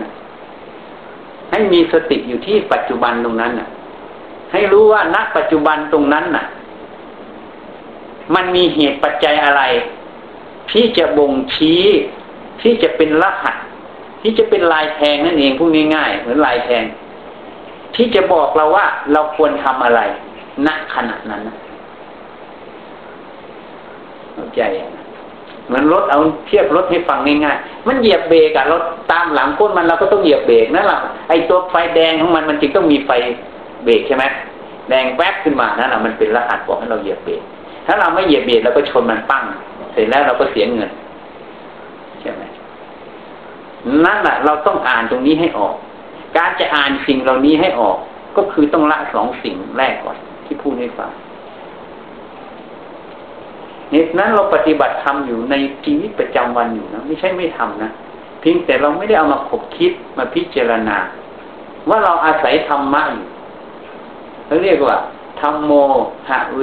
[1.51, 3.51] ให้มีสติอยู่ที่ปัจจุบันตรงนั้น
[4.51, 6.45] ให้รู้ว่าณปัจจุบันตรงนั้นน่ะ
[8.35, 9.61] มันมีเหตุปัจจัยอะไร
[10.71, 11.83] ที่จะบ่งชี้
[12.61, 13.55] ที่จะเป็นรหัส
[14.21, 16.83] ที่จะเป็นลายแทงนั่นเองพูดง่ายๆเหมือนลายแทง
[17.95, 20.01] ที่จะบอกเราว่าเราควรทำอะไร
[20.67, 21.41] ณขณะนั้น
[24.33, 24.61] เข้าใจ
[25.67, 33.11] เหมือนรถเอาเทียบรถให้ฟังง่ายๆมันเหยียบเบรกอะรถตามหลังก้นมันเราก็ต้องเหยียบเบรกนั่นแหละไอ้ตัวไฟแดงของมันมันจึงต้องมีไฟ
[33.85, 34.25] เบรกใช่ไหม
[34.89, 37.41] แดงแวบขึ้นมานั่นแหละมันเป็นรหัสบอกให้เราเหยียบเบรก
[37.85, 39.43] ถ้าเราไม่เหยียบเบรกเราก็ชนมันปั้ง
[39.93, 40.89] เสร็จแล้วเราก็เสียเงิน
[42.21, 42.43] ใช่ไหม
[44.05, 45.75] นั่นแหละเราต้องอ่านตรงนี้ให้ออก
[46.37, 47.97] การจะอ่านสิ่งเหล่านี้ให้ออก
[48.37, 51.11] ก็คือต้องละสองสิ่งแรกก่อนที่พูดให้ฟัง
[53.91, 57.91] เหตุนั้นเราปฏิบัติธรรมอยู่ในชีวิตประจำวันอยู่นะไม่ใช่ไม่ทำนะ
[58.39, 60.97] เพียงแต่เราไม่ได้เอามาขบคิดมาพิจารณา
[61.89, 63.27] ว่าเราอาศัยธรรมะอยู่
[64.45, 64.97] เขาเรียกว่า
[65.41, 65.71] ธรรมโม
[66.29, 66.61] หะเว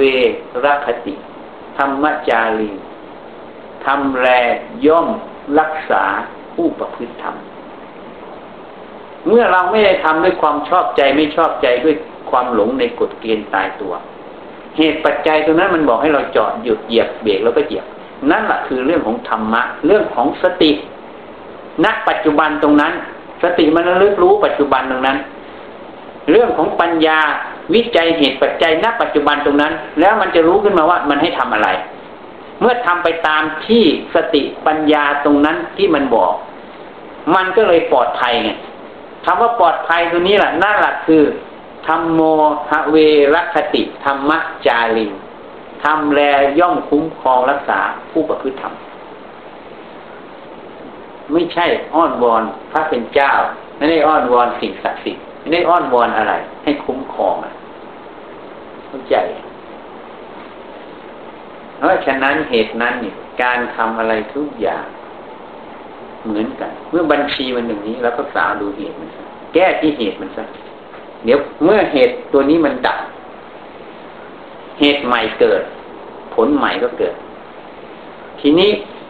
[0.65, 1.13] รคติ
[1.77, 2.71] ธรรมจารี
[3.85, 4.27] ทำแร
[4.85, 5.07] ย่อม
[5.59, 6.03] รักษา
[6.57, 7.35] ผู้ประพฤติธรรม
[9.27, 11.95] เมื่อเราไม่ได้ทำด้วยความชอบใจไม่ชอบใจด้วย
[12.31, 13.93] ความหลงในกฎเกณฑ์ตายตัว
[14.77, 17.85] เหตุปัจจัยตรงนั้นมันบอกให้เราจอดหยุดเหยียบเบรกแล้วก็เหยียบ
[18.31, 20.71] นั่นแหละคือเรื่องของธรรมะ เรื่องของสติ
[21.83, 22.93] ณปัจจุบันตรงนั้น
[23.43, 25.17] สติมันระลึกรู้ปัจจุบันตรงนั้น
[26.31, 27.19] เรื่องของปัญญา
[27.73, 31.69] วิจัยเหตุปัจจัยณปัจจุบันตรงนั้น แล้วมันจะรู้ขึ้นมาว่ามันให้ทำอะไร
[32.59, 33.83] เมื่อทำไปตามที่
[34.15, 36.33] สติปัญญาตรงนั้นที่มันบอก
[37.35, 38.49] มันก็เลยปลอดภัยไง
[39.25, 41.23] คำว่าปลอดภัยตัวนี้แหละนั่นแหละคือ
[41.87, 42.21] ธรรมโม
[42.69, 42.95] หเว
[43.35, 44.31] รคติธรรม
[44.67, 45.11] จาริง
[45.83, 46.21] ทำแล
[46.59, 47.79] ย่อมคุ้มครองรักษา
[48.11, 48.73] ผู้ประพฤติธรรม
[51.31, 53.31] ไม่ใช่อ้อนวอนพระเป็นเจ้า
[53.77, 57.53] ไม่ได้อ้อนวอนสิ่งศักดิ์สิทธิ์ไม่ได้อ้อนวอนอะไร ให้คุ้มครองอะ
[58.85, 59.15] เข้าใจ
[61.77, 64.85] เพราะฉะนั้นเหตุนั้นเนี่ยการทำอะไรทุกอย่าง
[66.25, 69.09] เหมือนกัน เมื่อบัญชีมันอย่างนี้แล้วก็สาวดูเหตุมัน
[69.53, 70.43] แก้ที่เหตุมันซะ
[71.25, 72.99] เดี๋ยวเมื่อเหตุตัวนี้มันดับ
[74.79, 75.61] เหตุใหม่เกิด
[76.33, 77.13] ผลใหม่ก็เกิด
[78.39, 78.69] ทีนี้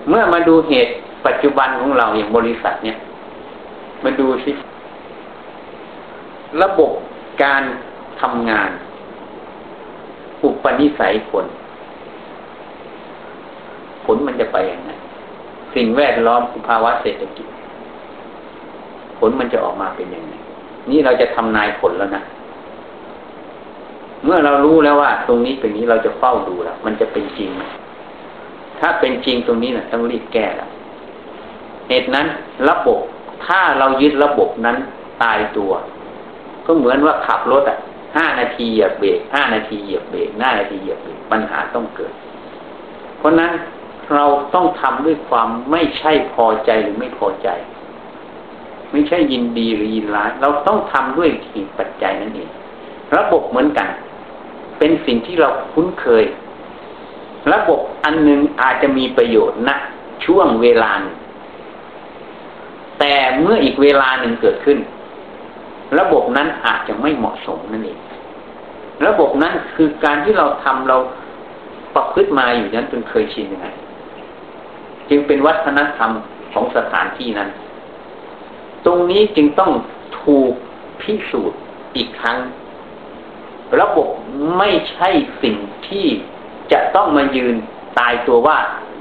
[0.09, 0.91] เมื่อมาดูเหตุ
[1.25, 2.97] ปัจจุบันของเราอย่างบริษัทเนี่ย
[4.03, 4.51] มาดูสิ
[6.61, 6.91] ระบบ
[7.43, 7.63] การ
[8.21, 8.69] ทำงาน
[10.43, 11.45] อุปนิสัยผล
[14.05, 14.91] ผลมันจะไปอย่างไร
[15.77, 17.47] สิ่งแวดล้อมภาวะเศรษฐกิจ
[19.17, 20.33] ผลมันจะออกมาเป็นยังไง
[20.89, 22.23] นี่เราจะทำนายผลแล้วนะ
[24.25, 27.63] เมื่อเรารู้แล้วว่า ตรงนี้เป็นนี้เราจะเฝ้าดูแล้วมันจะเป็นจริงไหม
[28.79, 30.69] ถ้าเป็นจริงตรงนี้น่ะ ต้องรีบแก้แล้ว
[31.89, 32.25] เหตุนั้น
[32.69, 32.99] ระบบ
[33.45, 34.77] ถ้าเรายึดระบบนั้น
[35.23, 35.71] ตายตัว
[36.65, 37.77] ก็เหมือนว่าขับรถอะ
[38.17, 42.13] ห้านาทีเหยียบเบรกห้านาทีเหยียบเบรกห้านาทีเหยียบเบรกปัญหาต้องเกิด
[43.17, 43.51] เพราะนั้น
[44.13, 47.49] เราต้องทำด้วยความไม่ใช่พอใจหรือไม่พอใจ
[48.91, 52.49] ไม่ใช่ยินดีหรือยินร้ายเราต้องทำด้วยเหตุปัจจัยนั่นเอง
[53.17, 53.87] ระบบเหมือนกัน
[54.77, 56.25] เป็นสิ่งที่เราคุ้นเคย
[57.53, 59.69] ระบบอันหนึ่งอาจจะมีประโยชน์ณ
[60.25, 60.91] ช่วงเวลา
[62.99, 64.77] แต่เมื่ออีกเวลาหนึ่งเกิดขึ้น
[65.99, 67.99] ระบบนั้นอาจจะไม่เหมาะสมนั่นเอง
[69.05, 70.97] ระบบนั้นคือการที่เราทำเรา
[71.95, 73.67] ประพฤติมาอยู่นั้นจนเคยชินยังไง
[75.09, 76.11] จึงเป็นวัฒนธรรม
[76.53, 77.49] ของสถานที่นั้น
[78.85, 79.71] ตรงนี้จึงต้อง
[80.21, 80.53] ถูก
[81.01, 81.59] พิสูจน์
[81.95, 82.37] อีกครั้ง
[83.81, 84.07] ระบบ
[84.57, 85.09] ไม่ใช่
[85.43, 85.55] สิ่ง
[85.87, 86.05] ที่
[86.71, 87.55] จะต้องมายืน
[87.99, 88.57] ตายตัวว่า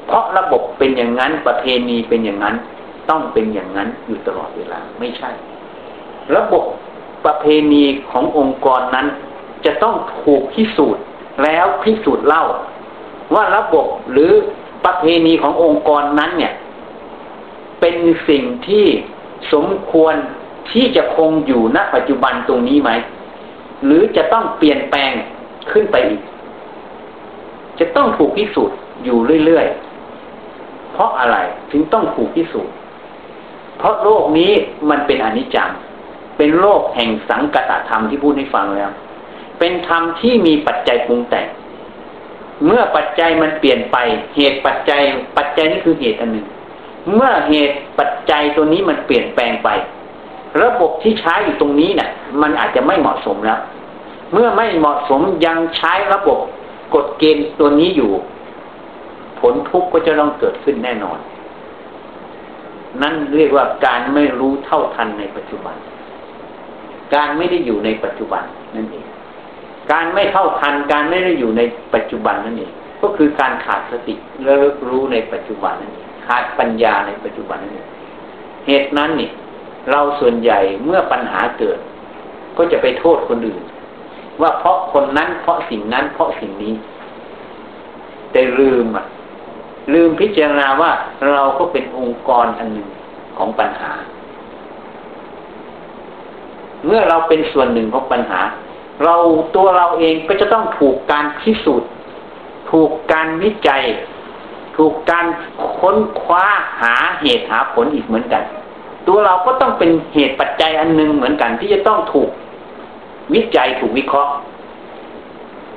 [0.07, 2.55] เพราะระบบเป็นอย่างนั้นประเพณีเป็นอย่างนั้น
[3.11, 5.31] ต้องเป็นอย่างนั้นอยู่ตลอดเวลาไม่ใช่
[6.37, 6.64] ระบบ
[7.25, 9.07] ประเพณีขององค์กรนั้น
[9.64, 11.03] จะต้องถูกพิสูจน์
[11.42, 12.45] แล้วพิสูจน์เล่า
[13.35, 14.33] ว่าระบบหรือ
[14.87, 16.53] ประเพณีขององค์กรนั้นเนี่ย
[17.81, 17.96] เป็น
[18.29, 18.87] สิ่งที่
[19.53, 20.14] สมควร
[20.72, 22.90] ที่จะคงอยู่ณปัจจุบันตรงนี้ไหม
[23.85, 25.12] หรือจะต้องเปลี่ยนแปลง
[25.72, 26.22] ขึ้นไปอีก
[27.79, 31.37] จะต้องถูกพิสูจน์อยู่เรื่อยๆ เพราะอะไร
[31.70, 32.72] ถึงต้องถูกพิสูจน์
[33.79, 34.53] เพราะโลกนี้
[34.90, 35.70] มันเป็นอนิจจัง
[36.37, 38.90] เป็นโลกแห่งสังกัตธรรมที่พูดให้ฟังแล้ว
[39.59, 41.46] เป็นธรรมที่มีปัจจัยปรุงแต่ง
[42.64, 43.97] เมื่อปัจจัยมันเปลี่ยนไป
[44.37, 45.03] เหตุปัจจัย
[45.37, 46.47] ปัจจัยนี่คือเหตุอันหนึ่ง
[47.14, 49.69] เมื่อเหตุปัจจัยตัวนี้มันเปลี่ยนแปลงไป
[50.62, 52.11] ระบบที่ใช้อยู่ตรงนี้เนี่ย
[52.42, 53.61] มันอาจจะไม่เหมาะสมแล้ว
[54.33, 56.38] เมื่อไม่เหมาะสมยังใช้ระบบ
[56.95, 58.11] กฎเกณฑ์ตัวนี้อยู่
[59.40, 61.19] ผลทุกข์ก็จะต้องเกิดขึ้นแน่นอน
[63.03, 65.77] นั่นเรียกว่าการไม่รู้เท่าทันในปัจจุบัน
[67.14, 68.42] การไม่ได้อยู่ในปัจจุบัน
[68.77, 69.07] นั่นเอง
[69.92, 71.62] การไม่เท่าทันการไม่ได้อยู่ใน
[71.94, 72.72] ปัจจุบันนั่นเอง
[73.03, 74.53] ก็คือการขาดสติและ
[74.88, 77.88] รู้ในปัจจุบันนั่นเองขาดปัญญาในปัจจุบันนั่นเอง
[78.66, 79.31] เหตุนั้นนี่
[79.90, 81.79] เราส่วนใหญ่เมื่อปัญหาเกิด
[82.57, 83.62] ก็จะไปโทษคนอื่น
[84.40, 86.72] ว่าเพราะคนนั้นเพราะสิ่งนั้นเพราะสิ่งนี้
[88.33, 89.05] แต่ลืมอะ
[89.94, 90.90] ลืมพิจารณาว่า
[91.33, 92.88] เราก็เป็นองค์กรอันหนึ่ง
[93.37, 93.92] ของปัญหา
[96.87, 98.40] เมื่อเราเป็นส่วนหนึ่งของปัญหา
[99.04, 99.16] เรา
[99.56, 101.90] ตัวเราเองก็จะต้องถูกการพิสูจน์
[102.70, 103.85] ถูกการวิจัย
[104.76, 105.26] ถูกการ
[105.78, 106.44] ค้นคว้า
[106.80, 108.42] หาเหตุหาผลอีกเหมือนกัน
[109.06, 112.30] ตัวเราก็ต้องเป็นเหตุปัจจัยอันหนึ่งเหมือนกัน ที่จะต้องถูก
[113.35, 114.32] วิจัยถูกวิเคราะห์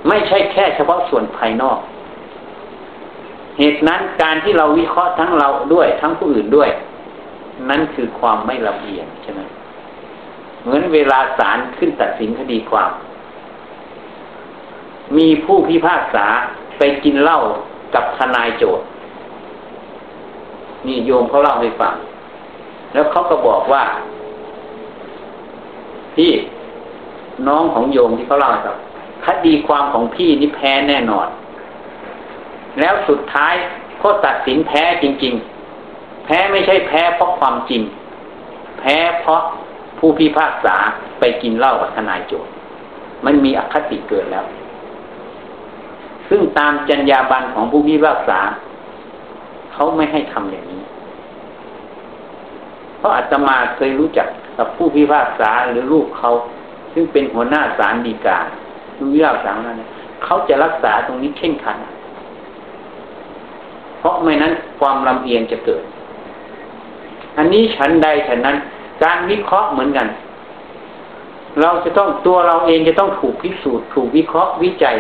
[0.08, 1.80] ไม่ใช่แค่เฉพาะส่วนภายนอก
[3.58, 6.70] เหตุนั้นการที่เราวิเคราะห์ทั้งเราด้วย ทั้งผู้อื่นด้วย
[7.70, 9.42] นั่นคือความไม่ละเอียดใช่ไหม
[10.62, 12.92] เหมือนเวลาศาลขึ้นตัดสินคดีความ
[15.18, 16.26] มีผู้พิพากษา
[16.78, 17.40] ไปกินเหล้า
[17.96, 18.86] กับทนายโจทย์
[20.88, 21.96] นี่โยมเขาเล่าให้ฟัง
[22.94, 23.84] แล้วเขาก็บอกว่า
[26.16, 26.32] พี่
[27.48, 28.78] น้องของโยมที่เขาเล่าครับ
[29.26, 31.28] คดีความของพี่นี่แพ้แน่นอน
[32.80, 33.54] แล้วสุดท้าย
[34.04, 35.34] ก็ตัดสินแพ้จริง
[35.80, 37.82] ๆ แพ้ไม่ใช่แพ้เพราะความจริง
[38.80, 39.42] แพ้เพราะ
[40.00, 40.76] ผู้พิพากษา
[41.20, 42.52] ไปกินเหล้ากับทนายโจทย์
[43.26, 44.46] มันมีอคติเกิดแล้ว
[46.30, 48.40] ซึ่งตามจรรยาบรรณของผู้พิพากษา
[49.74, 50.82] เขาไม่ให้ทำอย่างนี้
[52.98, 56.32] เพราะอาตมาเคยรู้จักกับผู้พิพากษาหรือลูกเขา
[56.94, 58.38] ซึ่งเป็นหัวหน้าศาลฎีกา
[58.98, 59.82] ดูวิพากษานั้น
[60.24, 61.78] เขาจะรักษาตรงนี้เข่งขัน
[64.00, 65.84] เพราะไม่นั้นความลำเอียงจะเกิด
[67.38, 68.58] อันนี้ฉันใดฉันนั้น
[69.04, 70.08] การวิเคราะห์เหมือนกัน
[71.62, 74.96] เราจะต้องตัวเราเองจะต้องถูกพิสูจน์ถูกวิเคราะห์วิจัย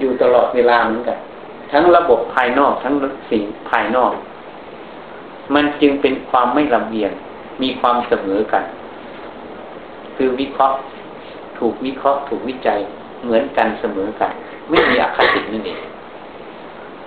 [0.00, 1.18] อยู่ตลอดเวลาเหมือนกัน
[1.72, 2.94] ทั้งระบบภายนอกทั้ง
[3.30, 4.12] สิ่งภายนอก
[5.54, 7.12] มันจึงเป็นความไม่ลำเอียง
[7.62, 8.64] มีความเสมอกัน
[10.16, 10.76] คือวิเคราะห์
[11.58, 12.78] ถูกวิเคราะห์ ถูกวิจัย
[13.22, 14.32] เหมือนกันเสมอกัน
[14.70, 15.80] ไม่มีอคตินั่นเอง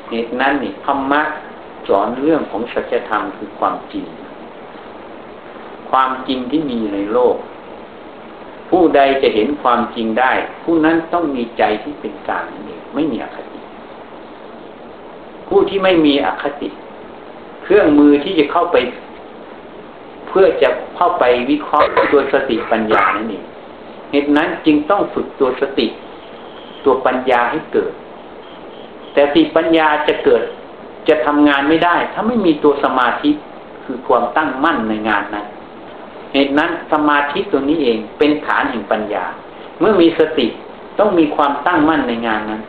[0.09, 1.21] เหตุนั้นนี่ธรรมะ
[1.87, 4.05] สอนเรื่องของสัจธรรมคือความจริง
[5.89, 7.35] ความจริงที่มีในโลก
[8.69, 10.31] ผู้ใดจะเห็นความจริงได้
[10.63, 13.59] ผู้นั้นต้องมีใจที่เป็นกลางนั่นเองไม่มีอคติ
[15.47, 16.69] ผู้ที่ไม่มีอคติ
[17.63, 18.77] เครื่องมือที่จะเข้าไป
[20.27, 23.43] เพื่อจะเข้าไปวิเคราะห์ตัวสติปัญญานั่นเอง
[24.11, 25.87] เหตุนั้นจึงต้องฝึกตัวสติ
[26.85, 27.91] ตัวปัญญาให้เกิด
[29.13, 30.43] แต่สติปัญญาจะเกิด
[31.07, 33.29] จะทำงานไม่ได้ ถ้าไม่มีตัวสมาธิ
[33.85, 35.45] คือความตั้งมั่นในงานนั้น
[36.33, 39.23] เหตุนั้นสมาธิตัวนี้เองเป็นฐานแห่งปัญญา
[39.79, 40.47] เมื่อมีสติ
[40.99, 42.61] ต้องมีความตั้งมั่นในงานนั้น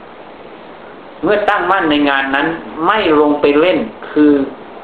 [1.23, 2.47] เมื่อตั้งมั่นในงานนั้น
[2.87, 3.79] ไม่ลงไปเล่น
[4.11, 4.33] คือ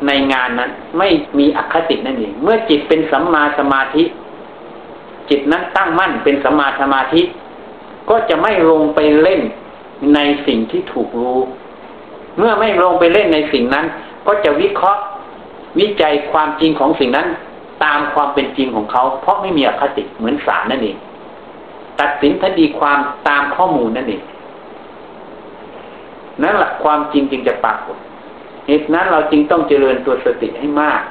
[0.06, 1.08] ในงานนั้น ไม่
[1.38, 4.04] มีอคตินั่นเองเมื่อจิตเป็นสัมมาสมาธิ
[5.28, 7.22] จิตนั้นตั้งมั่นเป็นสัมมาสมาธิ
[8.10, 9.40] ก็จะไม่ลงไปเล่น
[10.14, 11.40] ในสิ่งที่ถูกรู้
[12.38, 13.86] เมื่อไม่ลงไปเล่นในสิ่งนั้น
[14.26, 15.02] ก็จะวิเคราะห์
[15.78, 17.26] วิจัยความจริงของสิ่งนั้น
[17.84, 20.96] ตามความเป็นจริงของเขา เพราะไม่มีอคติเหมือนสารนั่นเอง
[22.00, 24.22] ตัดสินคดีความตามข้อมูลนั่นเอง
[26.42, 27.96] นั่นแหละความจริงจึงจะปรากฏ
[28.66, 31.02] เหตุนั้นเราจึงต้องเจริญตัวสติให้มาก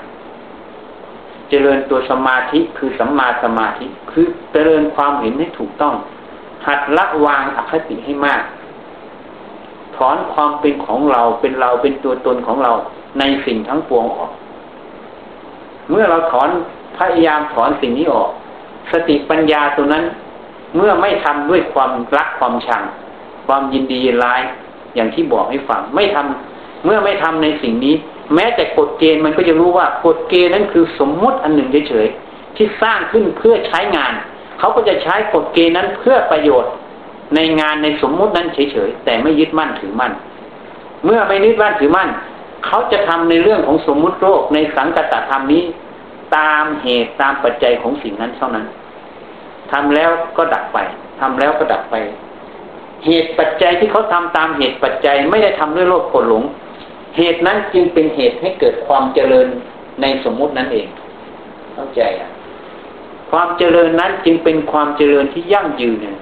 [1.49, 5.95] เจริญตัวสมาธิคือสัมมาสมาธิ คือเจริญความเห็นให้ถูกต้อง
[6.67, 8.43] หัดละวางอคติให้มาก
[9.95, 12.73] ถอนความเป็นของเราเป็นเราเป็นตัวตนของเรา
[13.19, 14.31] ในสิ่งทั้งปวงออก
[15.91, 16.49] เมื่อเราถอน
[16.97, 18.29] พยายามถอนสิ่งนี้ออก
[18.91, 20.03] สติปัญญาตัวนั้น
[20.75, 22.83] เมื่อไม่ทำด้วยความรักความชัง
[23.47, 24.41] ความยินดียินร้าย
[24.95, 27.95] อย่างที่บอกให้ฟังไม่ทำเมื่อไม่ทำในสิ่งนี้
[28.35, 34.13] แม้แต่กฎเกณฑ์มันก็จะรู้ว่ากฎเกณฑ์นั้นคือสมมุติอันหนึ่งเฉยๆที่สร้างขึ้นเพื่อใช้งาน
[34.59, 36.71] เขาก็จะใช้กฎเกณฑ์นั้นเพื่อประโยชน์
[37.35, 40.11] ในงานในสมมุตินั้นเฉยๆแต่ไม่ยึดมั่นถือมั่น
[41.05, 42.09] เมื่อไม่ยึดมั่นถือมั่น
[42.65, 45.63] เขาจะทำในเรื่องของสมมุติโลกในสังกัตธรรมนี้
[46.37, 48.65] ตามเหตุตามปัจจัยของสิ่งนั้นเท่านั้น
[49.71, 50.77] ทำแล้วก็ดับไป
[51.19, 51.95] ทำแล้วก็ดับไป
[53.05, 56.43] เหตุปัจจัยที่เขาทำตามเหตุปัจจัยไม่ได้ทำด้วยโลภโกรธหลง
[57.17, 59.47] เหตุนั้นจึงเป็นเหตุให้เกิดความเจริญ
[60.01, 60.87] ในสมมุตินั้นเอง
[61.73, 62.29] เข้าใจอะ
[63.31, 66.17] ความเจริญนั้นจึงเป็นความเจริญที่ยั่งยืนเนี่ย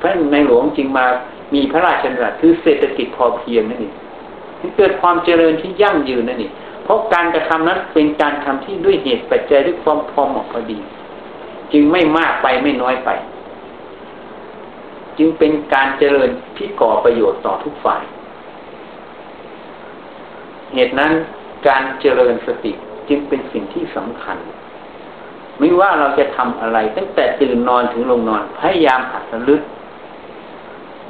[0.00, 1.04] พระในหลวงจึงมา
[1.54, 3.94] มีพระราชดำรัสคือเศรษฐกิจพอเพียงนั่นเอง
[4.76, 6.52] เกิดความเจริญที่ยั่งยืนนั่นเอง
[6.84, 10.78] เพราะการกระทำนั้นเป็นการทำที่ด้วยเหตุปัจจัยด้วยความพอเหมาะพอดี
[11.72, 13.10] จึงไม่มากไปไม่น้อยไป
[15.18, 18.02] จึงเป็นการเจริญที่ก่อประโยชน์ต่อทุกฝ่าย
[20.74, 21.12] เหตุนั้น
[21.68, 22.72] การเจริญสติ
[23.08, 24.38] จึงเป็นสิ่งที่สำคัญ
[25.58, 29.62] ไม่ว่าเราจะทำอะไร ตั้งแต่ตื่นนอนถึงลงนอนพยายามหัดระลึก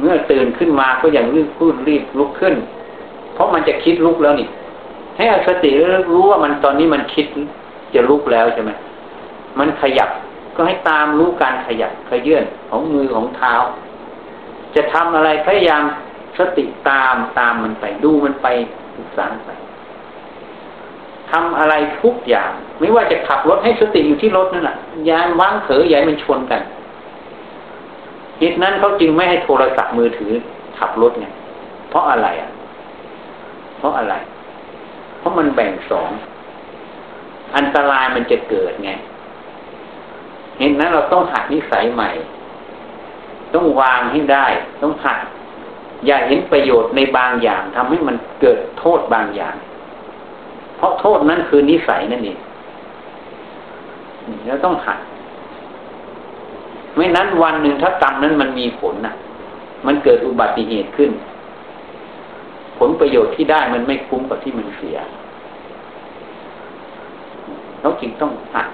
[0.00, 2.54] เมื่อตื่นขึ้นมาก็อย่างรีบพูดรีบลุกขึ้น
[3.34, 4.48] เพราะมันจะคิดลุกแล้วนี่
[5.16, 5.70] ให้สติ
[6.10, 7.26] รู้ว่ามันตอนนี้มันคิด
[7.94, 8.70] จะลุกแล้วใช่ไหม
[9.58, 10.10] มันขยับ
[10.56, 13.54] ก็ให้ตามรู้การขยับขยื่นของมือของเท้า
[14.74, 15.82] จะทำอะไรพยายาม
[16.38, 18.46] สติตามตามมันไปดูมันไป
[18.96, 19.50] ศึกษาไป
[21.30, 24.76] ทำอะไรทุกอย่าง ไม่ว่าจะขับรถให้สติอยู่ที่รถนั่นแหละ
[25.08, 26.60] ยานว่างเผยใหญ่มันชนกัน
[28.38, 30.32] เหตุนั้นเขาจึงไม่ให้โทรศัพท์มือถือ
[30.78, 31.26] ขับรถไง
[31.90, 32.50] เพราะอะไรอะ
[33.84, 34.14] ราะอะไร
[35.18, 36.10] เพราะมันแบ่งสอง
[37.56, 38.90] อันตรายมันจะเกิดไง
[40.58, 42.10] เห็นนั้นเราต้องหัดนิสัยใหม่
[43.54, 44.46] ต้องวางให้ได้
[44.82, 45.18] ต้องหัด
[46.06, 49.54] อย่าเห็นประโยชน์ในบางอย่างทำให้มันเกิดโทษบางอย่าง
[50.76, 52.38] เพราะโทษนั้นคือนิสัยนั่นเอง
[54.46, 54.98] แล้วต้องหัด
[56.96, 59.14] ไม่นั้นวันหนึ่งถ้ากรรมนั้นมันมีผลนะ
[59.86, 61.10] มันเกิดอุบัติเหตุขึ้น
[62.88, 64.96] ลประโยชน์ที่ได้มันไม่คุ้มกับที่มันเสีย
[67.80, 68.66] เราจึงต้องหัด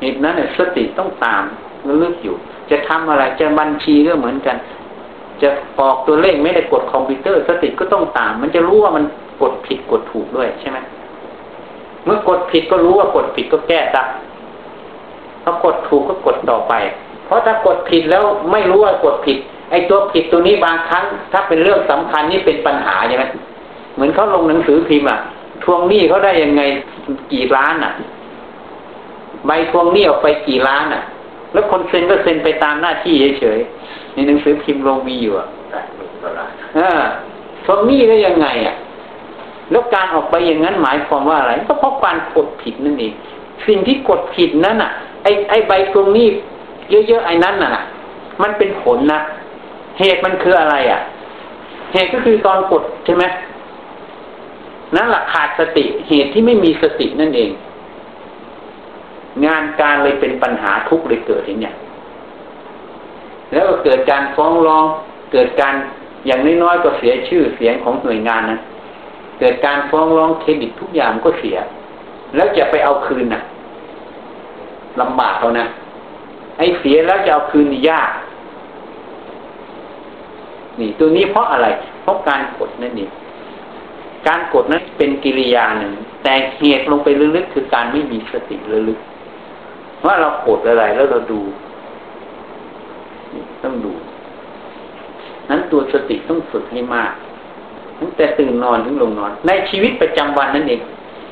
[0.00, 1.42] เหตุนั้นเนี่ยสติต้องตาม
[1.88, 2.34] ระลึกอยู่
[2.70, 4.56] จะทำอะไรจะบัญชีก็เหมือนกัน
[5.42, 5.48] จะ
[5.80, 9.04] ออกตัวเลขไม่ได้กดคอมพิวเตอร์ สติก็ต้องตาม มันจะรู้ว่ามัน
[9.42, 10.78] กดผิดกดถูกด้วยใช่ไหม
[12.04, 14.02] เมื่อกดผิดก็รู้ว่ากดผิดก็แก้ซะ
[15.42, 16.74] ถ้ากดถูกก็กดต่อไป
[17.24, 19.38] เพราะถ้ากดผิดแล้วไม่รู้ว่ากดผิด
[19.70, 23.24] ไอ้ตัวผิดตัวนี้บางครั้ง ถ้าเป็นเรื่องสำคัญนี่เป็นปัญหาใช่ไหม
[23.94, 25.18] เหมือนเขาลงหนังสือพิมพ์อะ
[25.64, 26.62] ทวงหนี้เขาได้ยังไง
[27.32, 27.92] กี่ล้านอะ
[29.46, 31.02] ใบทวงหนี้ออกไปกี่ล้านอะ
[31.52, 35.48] แล้วคนเซ็นก็เซ็นไปตามหน้าที่เฉยๆในหนังสือพิมพ์ลงมีอยู่อะ
[37.64, 38.76] ทวงหนี้ได้ยังไงอะ
[39.70, 43.12] แล้วการออกไปอย่างนั้นหมายความว่าอะไร ก็เพราะการกดผิดนั่นเอง
[43.66, 44.90] สิ่งที่กดผิดนั้นอะ
[45.22, 46.28] ไอ้ไอ้ใบทวงหนี้
[46.90, 47.84] เยอะๆไอ้นั้นน่ะ
[48.42, 49.20] มันเป็นผลนะ
[49.98, 51.00] เหตุมันคืออะไรอะ
[51.92, 53.24] เหตุก็คือตอนกดใช่ไหม
[54.96, 57.50] นั่นแหละขาดสติเหตุที่ไม่มีสตินั่นเอง
[59.44, 61.74] งานการเลยเป็นปัญหาทุกข์เลยเกิดทีเนี่ย
[63.52, 64.84] แล้วก็เกิดการฟ้องร้อง
[65.32, 65.74] เกิดการ
[66.26, 68.58] อย่างน้อยๆก็เสียชื่อเสียงของหน่วยงานนะ
[69.40, 71.56] เกิดการฟ้องร้องเครดิตทุกอย่างก็เสีย
[72.34, 73.42] แล้วจะไปเอาคืนนะ่ะ
[75.00, 75.66] ลำบากเขานะ
[76.58, 78.10] ไอ้เสียแล้วจะเอาคืนยาก
[80.80, 81.66] นี่ตัวนี้เพราะอะไร
[82.02, 83.10] เพราะการกดนั่นเอง
[84.28, 88.56] การกดนั้นเป็นกิริยาหนึ่ง แต่เหตุลงไปลึกๆคือการไม่มีสติ
[88.88, 91.40] ลึกๆว่าเรากดอะไรแล้วเราดู
[93.62, 93.92] ต้องดู
[95.48, 97.12] นั้นตัวสติต้องฝึกให้มาก
[98.00, 100.80] ตั้งแต่ตื่นนอนถึงลงนอน ในชีวิตประจำวันนั่นเอง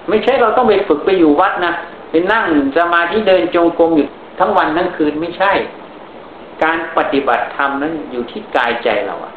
[0.08, 1.72] ไม่ใช่เราต้องไปฝึกไปอยู่วัดนะ
[2.10, 2.44] ไปนั่ง
[2.76, 4.06] สมาธิเดินจงกรมอยู่
[4.38, 5.52] ทั้งวันทั้งคืนไม่ใช่
[6.62, 9.33] การปฏิบัติธรรมนั้นอยู่ที่กายใจเราอะ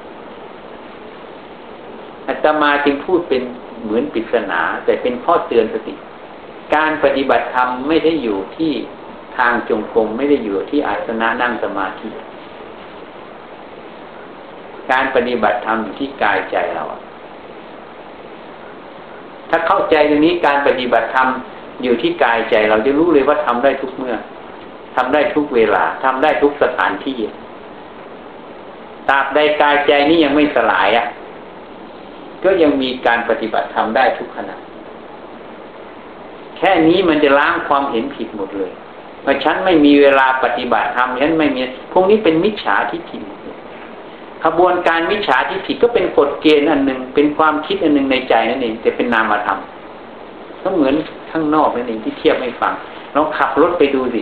[2.28, 3.42] อาตมาจึงพูดเป็น
[3.84, 5.94] เหมือนปริศนา แต่เป็นข้อเตือนสติ
[6.76, 8.74] การปฏิบัติธรรมไม่ได้อยู่ที่
[9.38, 12.10] ทางจงกรมไม่ได้อยู่ที่อาสนะนั่งสมาธิ
[14.92, 16.84] การปฏิบัติธรรมอยู่ที่กายใจเรา
[19.50, 21.28] ถ้าเข้าใจตรงนี้การปฏิบัติธรรม
[21.84, 24.16] อยู่ที่กายใจ เราจะรู้เลยว่าทำได้ทุกเมื่อ
[24.96, 27.18] ทำได้ทุกเวลาทำได้ทุกสถานที่
[29.10, 31.06] ตราบใดกายใจนี้ยังไม่สลายอะ่ะ
[32.44, 34.56] ก็ยังมีการปฏิบัติทำได้ทุกขณะ
[36.58, 38.72] แค่นี้มันจะล้างความเห็นผิดหมดเลย
[39.26, 41.62] ว่าฉันไม่มีเวลาปฏิบัติธรรมฉันไม่มี
[41.92, 43.20] พวกนี้เป็นมิจฉาทิฏฐิ
[44.44, 49.60] ขบวนการมิจฉาทิฏฐิก็เป็นกฎเกณฑ์อันหนึ่งเป็นความคิดอันหนึ่งในใจนั่นเองแต่เป็นนามธรรม
[50.62, 50.96] ก็เหมือน
[51.32, 52.74] ข้างนอกนั่นเองที่เทียบให้ฟัง
[53.16, 54.22] ลองขับรถไปดูสิ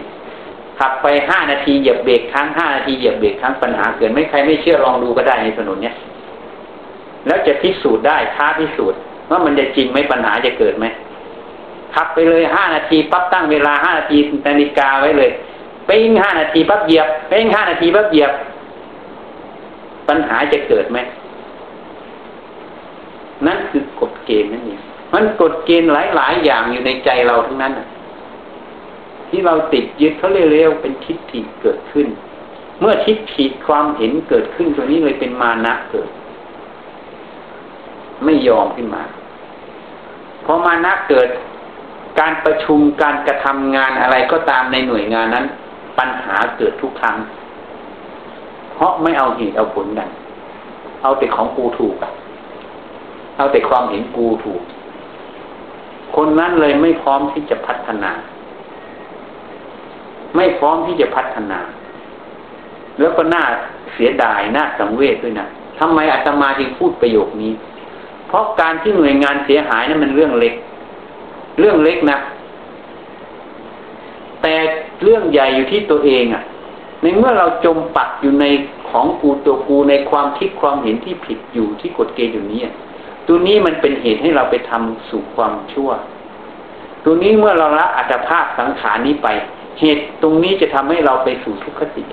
[0.80, 5.96] ขับไปห้านาทีเหยียบเบรกครั้งห้านาทีเหยียบเบรกครั้งปัญหาเกิดไม่ใครไม่เชื่อลองดูก็ได้ในถนนเนี้ย
[7.28, 9.00] แล้วจะพิสูจน์ได้ท้าพิสูจน์
[9.30, 10.86] ว่ามันจะจริงไหมปัญหาจะเกิดไหม
[11.96, 14.18] ขับไปเลยห้านาทีปั๊บตั้งเวลาห้านาที
[14.48, 15.30] นาฬิกาไว้เลย
[15.86, 18.32] ไปยิงห้านาทีปั๊บเหยียบไปยิงห้านาทีปั๊บเหยียบ
[20.08, 20.98] ปัญหาจะเกิดไหม
[23.46, 24.80] นั่นคือกฎเกณฑ์นั่นเอง
[25.14, 27.86] มันกฎเกณฑ์หลาย ๆ อย่างอยู่ในใจเราทั้งนั้นที่
[29.30, 32.08] ที่เราติดยึดเขาเร็วๆเป็นทิฏฐิเกิดขึ้น
[32.80, 36.10] เมื่อทิฏฐิความเห็นเกิดขึ้นตัวนี้เลยเป็นมานะเกิด
[38.24, 39.04] ไม่ยอมขึ้นมา
[40.46, 41.30] พอมานะเกิด
[42.20, 45.46] การประชุมการกระทำงานอะไรก็ตามในหน่วยงานนั้น
[45.98, 47.18] ปัญหาเกิดทุกครั้ง
[48.74, 50.10] เพราะไม่เอาเหตุเอาผลกัน
[51.02, 51.96] เอาแต่ของกูถูก
[53.38, 54.62] เอาแต่ความเห็นกูถูก
[56.16, 58.12] คนนั้นเลยไม่พร้อมที่จะพัฒนา
[60.36, 61.60] ไม่พร้อมที่จะพัฒนา
[63.00, 63.44] แล้วก็น่า
[63.94, 65.48] เสียดายน่าสังเวชด้วยนะ
[65.80, 67.52] ทำไมอาตมาจึงพูดประโยคนี้
[68.36, 70.54] ราะการที่หน่วยงานเสียหายนั้นมันเรื่องเล็ก
[71.60, 72.18] เรื่องเล็กนะ
[74.42, 74.56] แต่
[75.04, 76.44] เรื่องใหญ่อยู่ที่ตัวเองอะ่ะ
[77.02, 78.46] ในเมื่อเราจมปักอยู่ใน
[78.90, 82.62] ของกูตัวกูในความคิดความเห็นที่ผิดอยู่ที่กฎเกณฑ์อยู่นี้
[83.28, 85.90] ตัวนี้มันเป็นเหตุให้เราไปทำสู่ความชั่ว
[87.06, 89.28] ตัวนี้เมื่อเราละอัตภาพสังขารนี้ไป
[89.80, 92.04] เหตุตรงนี้จะทำให้เราไปสู่ทุกขติ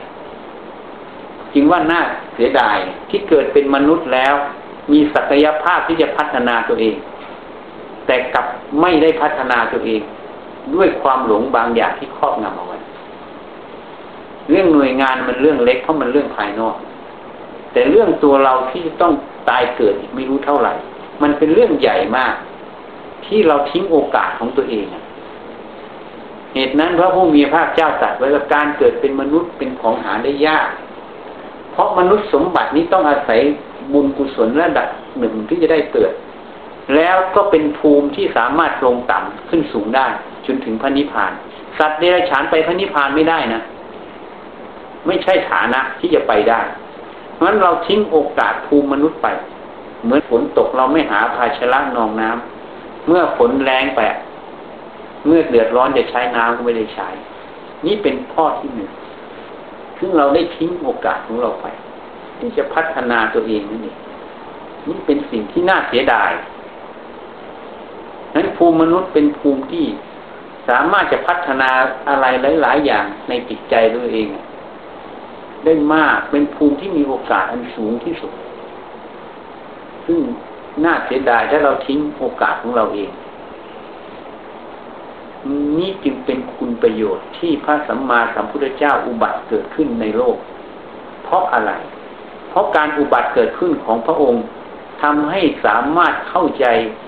[1.55, 2.01] จึงว่าน่า
[2.35, 2.79] เสียดาย
[3.11, 4.35] ที่เกิดเป็นมนุษย์แล้ว
[4.91, 6.97] มีศักยภาพที่จะพัฒนาตัวเอง
[8.07, 8.47] แต่กลับ
[8.80, 10.03] ไม่ได้พัฒนาตัวเอง
[10.74, 12.78] ด้วยความหลงบางอย่างที่ครอบงำเอาไว้
[14.51, 16.76] เรื่องหน่วยงานมันเรื่องเล็กเพราะมันเรื่องภายนอก
[17.72, 19.12] แต่เรื่องตัวเราที่ต้อง
[19.49, 20.72] ตายเกิดอีกไม่รู้เท่าไหร่
[21.22, 22.35] มันเป็นเรื่องใหญ่มาก
[23.26, 24.87] ที่เราทิ้งโอกาสของตัวเอง
[26.55, 30.68] เหตุนั้นพระผู้มีพระเจ้าตรัสไว้ว่าการเกิดเป็นมนุษย์เป็นของหาได้ยาก
[31.72, 33.41] เพราะมนุษย์สมบัตินี้ต้องอาศัย
[33.93, 34.88] บุญกุศลระดับ
[35.18, 36.12] หนึ่งที่จะได้เกิด
[36.95, 40.07] แล้วก็เป็นภูมิที่สามารถลงต่ำขึ้นสูงได้
[40.47, 41.32] จนถึงพระนิพพาน
[41.78, 43.62] สัตว์เดรัจฉานไปพระนิพพานไม่ได้นะ
[45.07, 46.61] ไม่ใช่ฐานะที่จะไปได้
[47.34, 49.28] เพราะฉะนั้นเราทิ้งโอกาสภูมิมนุษย์ไป
[50.03, 54.01] เหมือนฝนตกเราไม่หาภาชนะนองน้ำเมื่อฝนแรงไป
[55.26, 57.09] เมื่อเดือดร้อนจะใช้น้ำก็ไม่ได้ใช้
[57.86, 58.90] นี่เป็นข้อที่หนึ่ง
[59.99, 61.66] ซึ่งเราได้ทิ้งโอกาสของเราไป
[62.43, 63.97] ที่จะพัฒนาตัวเองนั่นเอง
[64.86, 66.32] นี่เป็นสิ่งที่น่าเสียดาย
[68.34, 69.86] นั้นภูมิมนุษย์เป็นภูมิที่
[70.68, 71.70] สามารถจะพัฒนา
[72.09, 72.26] อะไร
[72.62, 74.28] หลาย ๆ อย่างในจิตใจตัวเอง
[75.64, 78.32] ได้มากเป็นภูมิที่มีโอกาสอันสูงที่สุด
[80.07, 80.18] ซึ่ง
[80.84, 83.11] น่าเสียดายถ้าเราทิ้งโอกาสของเราเอง
[85.78, 90.36] นี่จึงเป็นคุณประโยชน์ที่พระสัมมาสัมพุทธเจ้าอุบัติเกิดขึ้นในโลก
[91.24, 91.72] เพราะอะไร
[92.53, 94.42] เพราะการอุบัติเกิดขึ้นของพระองค์
[95.03, 96.66] ทำให้สามารถเข้าใจ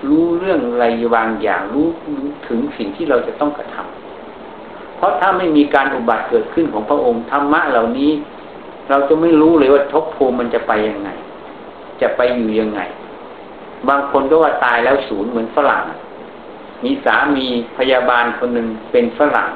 [0.09, 0.85] รู้เรื่องอะไร
[1.17, 1.87] บางอย่างรู้
[2.49, 8.11] ถึงสิ่งที่เราจะต้องกระทำเพราะถ้าไม่มีการอุบัติเกิดขึ้นของพระองค์ธรรมะเหล่านี้
[8.91, 11.11] เราจะไม่รู้เลยว่าทบภูมิมันจะไปยังไง
[12.01, 12.81] จะไปอยู่ยังไง
[13.89, 15.85] บางคนก็ว่าตายแล้วศูนย์เหมือนฝรั่ง
[16.85, 19.51] มีสามีพยาบาลคนหนึ่งเป็นฝรั่ง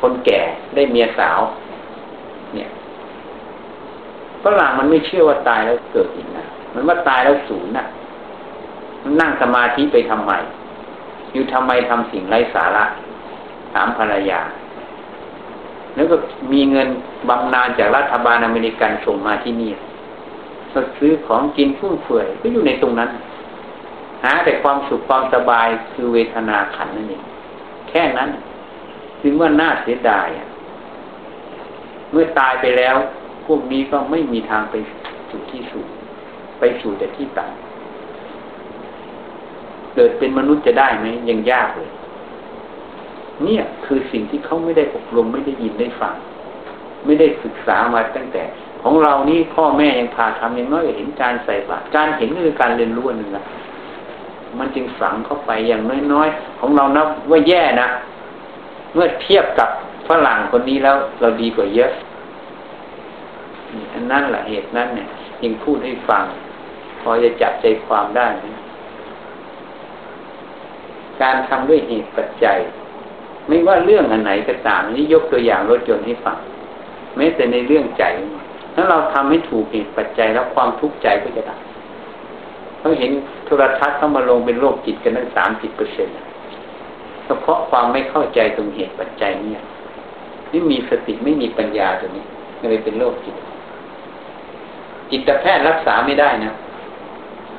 [0.00, 0.40] คนแก่
[0.74, 1.40] ได้เมียสาว
[2.54, 2.68] เนี่ย
[4.44, 7.86] ฝรั่งมันไม่เชื่อว่าตายแล้วเกิดอีกนะมันว่าตายแล้วศูนย์นะ
[9.02, 10.32] มันนั่งสมาธิไปทำไม
[11.32, 12.84] อยู่ทำไมทำสิ่งไร้สาระ
[13.72, 14.40] ถามภรรยา
[15.94, 16.16] แล้วก็
[16.52, 16.88] มีเงิน
[17.28, 19.70] บำนาญจากรัฐบาลอเมริกันส่งมาที่นี่
[20.72, 23.10] ก็ซื้อของกินฟุ่มเฟือยก็อยู่ในตรงนั้น
[24.24, 27.22] หาแต่ความสุขความสบายคือเวทนาขันนั่นเอง
[27.88, 28.30] แค่นั้น
[29.22, 30.26] ถึงว่าน่าเสียดาย
[32.12, 32.96] เมื่อตายไปแล้ว
[33.48, 34.74] พวกนี้ก็ไม่มีทางไป
[35.30, 35.88] สู่ที่สูง
[36.58, 37.56] ไปสู่แต่ที่ต่ำ
[39.94, 41.90] เกิดเป็นมนุษย์จะได้ไหมยังยากเลย
[43.44, 46.14] เนี่ยคือสิ่งที่เขาไม่ได้อบรมไม่ได้ยินได้ฟัง
[47.04, 48.42] ไม่ได้ศึกษามาตั้งแต่
[48.82, 53.44] ของเรานี่พ่อแม่ยังพาทำยังน้อยเห็นการใส่บาตรการเห็นคือการเรียนรู้นึงนะ
[54.58, 55.82] มันจึงฝังเข้าไปอย่าง
[56.12, 57.88] น้อยๆ ของเรานับว่าแย่นะ
[58.94, 59.68] เมื่อเทียบกับ
[60.08, 61.90] ฝรั่งคนนี้แล้วเราดีกว่าเยอะ
[63.94, 65.08] อันนั้นแหละเหตุนั้นเนี่ย
[65.42, 66.24] ยังพูดให้ฟัง
[67.02, 68.62] พอจะจับใจความได้นะ
[71.22, 72.58] การทำด้วยเหตุปัจจัย
[73.48, 76.38] ไม่ว่าเรื่องอันไหนก็ตามนี่ยกตัวอย่างรถยนต์ให้ฟัง
[77.16, 78.04] แม้แต่ในเรื่องใจ
[78.74, 81.58] ถ้าเราทำให้ถูกเหตุปัจจัยแล้วความทุกข์ใจก็จะดับ
[82.78, 83.12] เขาเห็น
[83.46, 86.14] โทรทัศน์เข้ามาลงเป็นโรคจิตกันตั้งสามสิบเปอร์เซ็นต์
[87.24, 89.62] เฉพาะความไม่เข้าใจตรงเหตุปัจจัยเนี่ย
[90.50, 92.24] ไม่มีสติไม่มีปัญญาตัวนี้
[92.70, 93.36] เลยเป็นโรคจิต
[95.10, 96.54] จิตแพทย์รักษาไม่ได้นะ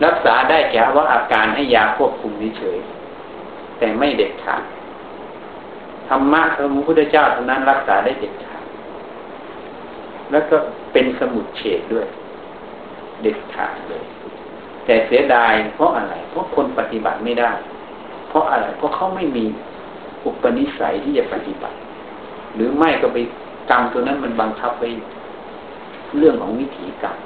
[0.06, 2.80] รักษาได้แค่ว่าอาการให้ยาควบคุมเฉย
[3.80, 4.64] แต่ไม่เด็ดขาด
[6.08, 8.64] ธรรมะของพระพุทธเจ้าเท่านั้นรักษาได้เด็ดขาด
[10.32, 10.58] แล้วก็
[10.94, 12.08] เป็นสมุดเฉดด้วย
[13.22, 14.04] เด็ดขาดเลย
[14.86, 17.52] แต่เสียดายเพราะอะไร เพราะคนปฏิบัติไม่ได้
[18.30, 19.46] เพราะอะไร เพราะเขาไม่มี
[20.26, 21.78] อุปนิสัยที่จะปฏิบัติ
[22.56, 23.18] หรือไม่ก็ไป
[23.70, 24.84] กรรมตัวนั้นมันบังคับไป
[26.18, 27.18] เรื่องของวิถีกรรม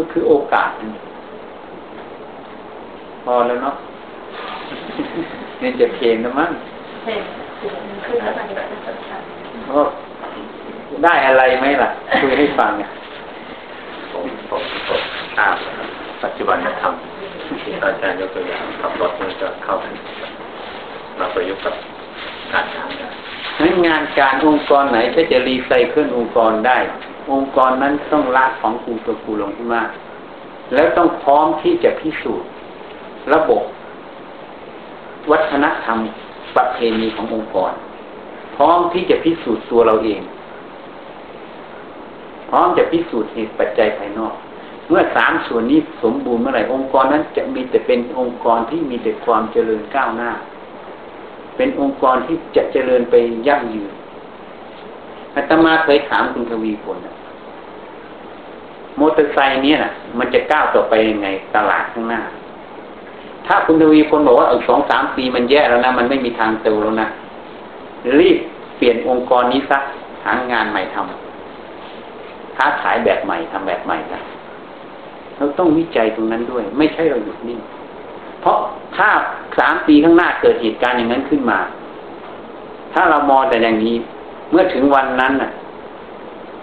[0.00, 0.90] ก็คือโอกาสนั่น
[3.24, 3.74] พอแล้วเนาะ
[5.58, 6.50] เนี่ยจะเพลงนะมั้ง
[9.68, 9.80] ก็
[11.04, 11.90] ได้อะไรไหมล่ะ
[12.20, 12.90] คุยให้ฟังเนี่ย
[14.12, 15.02] ผมผมผม
[15.36, 15.56] ทราบ
[16.22, 16.94] ปัจจุบันธรรม
[17.82, 19.74] อาจารย์ยกตัวอย่างขับรถมันจะเข้า
[21.18, 21.74] มาประยุกต์กับ
[22.52, 26.78] การทำได้งานการองค์กรไหนถ้าจะรีไซเคิลองค์กรได้
[27.30, 29.82] องค์กรนั้นต้องละของครูตัวครูลงขึ้นมา
[30.74, 32.48] แล้วต้องพร้อมที่จะพิสูจน์
[33.32, 33.62] ระบบ
[35.30, 35.98] วัฒนธรรม
[36.56, 37.72] ประเพณีขององค์กร
[38.56, 40.20] พร้อมที่จะพิสูจน์ตัวเราเอง
[42.50, 44.34] พร้อมจะพิสูจน์เหตุปัจจัยภายนอก
[44.88, 50.30] เมื่อสามส่วนนี้สมบูรณ์เมื่อไหร่องค์กรนั้นจะมีแต่เป็นองค์กรที่มีแต่ความเจริญก้าวหน้า
[51.56, 53.14] เป็นองค์กรที่จะเจริญไป
[53.48, 53.92] ยั่งยืน
[55.34, 56.98] อาตมาเคยถามคุณทวีพล
[58.98, 62.20] มอเตอร์ไซค์เนี่ยนะมันจะก้าวต่อไปยังไงตลาดข้างหน้า
[63.46, 67.08] ถ้าคุณทวีพลบอกว่าเออสองสามปีมันแย่แล้วนะมันไม่มีทางเติบแล้วนะ
[68.18, 68.38] รีบ
[68.76, 69.78] เปลี่ยนองค์กรนี้ซะ
[70.24, 74.20] หางานใหม่ทำค้าขายแบบใหม่ทำแบบใหม่นะ
[75.36, 77.60] เราต้องวิจัยตรงนั้นด้วย ไม่ใช่เราหยุดนิ่ง
[78.40, 78.56] เพราะ
[78.96, 79.08] ถ้า
[79.58, 81.58] สามปีข้างหน้าเกิดเหตุการณ์อย่างนั้นขึ้นมา
[82.92, 83.96] ถ้าเรามองแต่อย่างนี้
[84.50, 85.50] เมื่อถึงวันนั้นน่ะ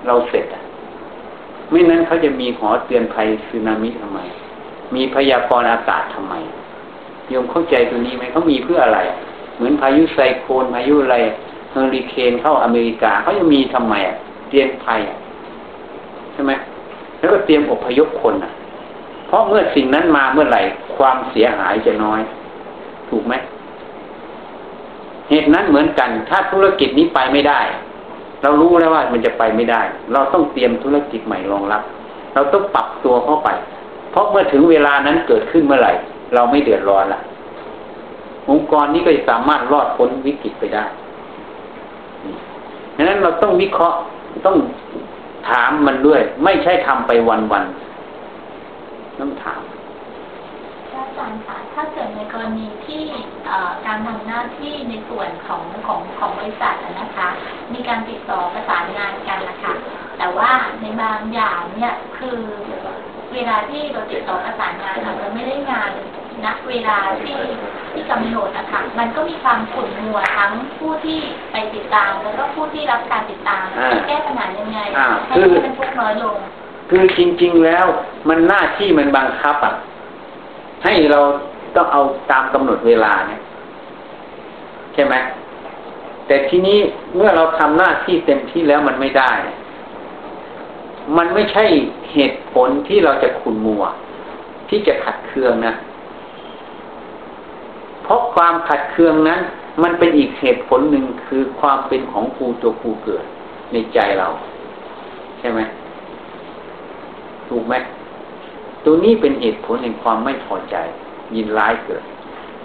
[0.08, 0.64] เราเสร็จอะ
[1.72, 4.20] ไม่นั้นเขาจะมีหอเตือนภัยสึนามิทำไม
[4.96, 6.34] มีพยากรณ์อากาศทำไม
[7.30, 9.00] โยมเข้าใจตรงนี้ไหมเขามีเพื่ออะไร
[9.56, 11.18] เหมือนพายุไซโคลนพายุอะไร
[11.72, 14.16] เฮอริเคนเข้าอเมริกาเขาจะมีทำไมอะ
[14.50, 15.00] เตือนภัย
[16.34, 16.52] ใช่ไหม
[17.20, 18.52] แล้วก็เตรียมอพยพคนอะ
[19.28, 20.62] เพราะเมื่อสิ่งนั้นมาเมื่อไหร่
[20.98, 22.22] ความเสียหายจะน้อย
[23.10, 23.34] ถูกไหม
[25.30, 27.62] เหตุนั้นเหมือนกัน ถ้าธุรกิจนี้ไปไม่ได้
[28.42, 29.82] เรารู้แล้วว่ามันจะไปไม่ได้
[30.14, 31.82] เราต้องเตรียมธุรกิจใหม่รองรับ
[32.34, 33.50] เราต้องปรับตัวเข้าไป
[34.12, 35.94] เพราะเมื่อถึงเวลานั้นเกิดขึ้นเมื่อไหร่
[36.36, 37.22] เราไม่เดือดร้อนละ
[38.50, 40.84] องค์กรนี้ก็จะสามารถรอดพ้นวิกฤตไปได้
[42.96, 43.98] ดังนั้นเราต้องวิเคราะห์
[44.46, 44.58] ต้อง
[45.50, 49.62] ถามมันด้วย ไม่ใช่ทำไปวันๆต้องถาม
[51.18, 53.04] จารย์คะถ้าเกิดในกรณีที่
[53.86, 57.28] การทำหน้าที่ในส่วนของของของบริษัทนะคะ
[57.74, 59.74] มีการติดต่อประสานงานกันนะคะ
[60.18, 60.52] แต่ว่า
[60.82, 62.38] ในบางอย่างเนี่ยคือ
[63.34, 65.92] เวลาที่เราติดต่อประสานงานอาจจะไม่ได้งาน
[66.46, 67.40] ณเวลาที่
[67.92, 71.20] ที่กำหนดนะคะมันก็มีความขุ่นมัวทั้งผู้ที่
[71.52, 73.66] ไปติดตาม แล้วก็ผู้ที่รับการติดตาม
[74.08, 74.80] แก้ปัญหายังไง
[75.28, 76.38] ให้มันพวกน้อยลง
[76.90, 77.86] คือจริง ๆ แล้ว
[78.30, 79.76] มันหน้าที่มันบังคับอะ
[80.84, 81.20] ให้เรา
[81.76, 82.02] ต้องเอา
[82.32, 83.42] ตามกำหนดเวลาเนี่ย
[84.94, 85.16] ใช่ไหม
[86.28, 86.78] แต่ทีนี้
[87.16, 89.32] เมื่อเราทำหน้าที่เต็มที่แล้วมันไม่ได้
[91.18, 91.66] มันไม่ใช่
[92.14, 93.84] เหตุผลที่เราจะขุนมัว
[94.70, 95.74] ที่จะขัดเคืองนะ
[98.04, 99.40] เพราะความขัดเคืองนั้น
[99.84, 103.24] มันเป็นอีกเหตุผลหนึ่งคือความเป็นของครูตัวครูเกิด
[103.72, 104.28] ในใจเรา
[105.40, 105.60] ใช่ไหม
[107.50, 107.76] ถูกไหม
[108.86, 110.76] ตรงนี้เป็นเหตุผลแห่งความไม่พอใจ
[111.36, 112.04] ยินร้ายเกิด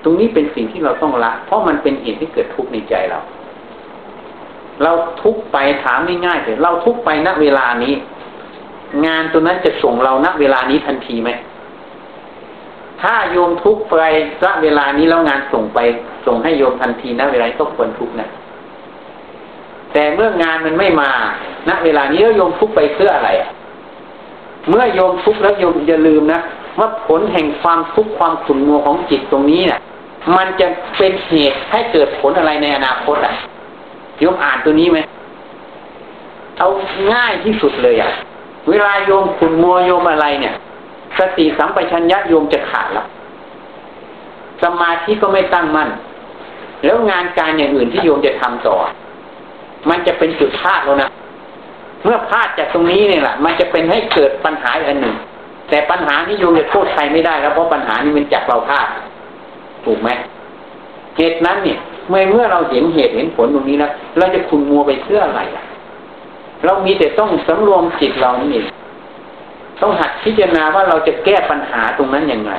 [0.02, 3.20] ตรงนี้เป็นสิ่งที่เราต้องละ เพราะมันเป็นเหตุที่เกิดทุกข์ในใจเรา
[4.82, 4.92] เรา
[5.22, 7.94] ทุกไปถามง่ายๆเถอะเราทุกไปณเวลานี้
[9.06, 11.30] งานตัวนั้นจะส่งเราณเวลานี้ทันทีไหม
[13.02, 13.94] ถ้าโยมทุกไป
[14.44, 15.78] ณเวลานี้แล้วงานส่งไป
[16.26, 18.28] ส่งให้โยมทันทีณเวลาก็ควรทุกนะ
[19.92, 21.10] แต่เมื่องานมันไม่มา
[21.68, 23.50] ณเวลานี้แล้วโยมทุกไปเพื่ออะไรอะ
[24.68, 26.40] เมื่อโยมทุกข์แล้วโยมอย่าลืมนะ
[26.78, 29.80] ว่าผลแห่งความทุกข์ความขุ่นมัวของจิตตรงนี้เนะ่ย
[30.36, 33.34] มันจะเป็นเหตุให้เกิดผลอะไรในอนาคตอะ
[34.20, 34.98] โยมอ่านตัวนี้ไหม
[36.58, 36.68] เอา
[37.12, 38.10] ง่ายที่สุดเลยอะ
[38.68, 40.54] เวลาโยมขุ่นมัวโยมอะไรเนี่ย
[41.18, 43.06] สติสัมปชัญญะโยมจะขาดล้ว
[44.62, 45.88] สมาธิก็ไม่ตั้งมั่น
[46.84, 48.76] แล้วงานการอย่างอื่นที่โยมจะทำต่อ
[49.90, 51.10] มันจะเป็นจุดพลาดแล้วนะ
[52.04, 55.16] เมื่อพลาดจากตรงนี้เนี่ยแหละมันจะเป็นให้เกิดปัญหาอันหนึ่ง
[55.70, 58.86] แต่ปัญหาที่โยมจะโทษใครไม่ได้แล้วเพราะปัญหานี้มันจากเราพลาด
[59.84, 60.08] ถูกไหม
[61.16, 61.78] เหตุนั้นเนี่ย
[62.08, 65.64] เมื่อเมื่อเราเห็นเหตุเห็นผลตรงนี้แล้วเราจะคุณมัวไปเพื่ออะไรอะ
[66.64, 68.62] เรามีแต่ต้องสำรวมจิตเรานี่
[69.82, 72.52] ต้องหัดพิจารณาว่าเราจะแก้ปัญหาตรงนั้นยังไง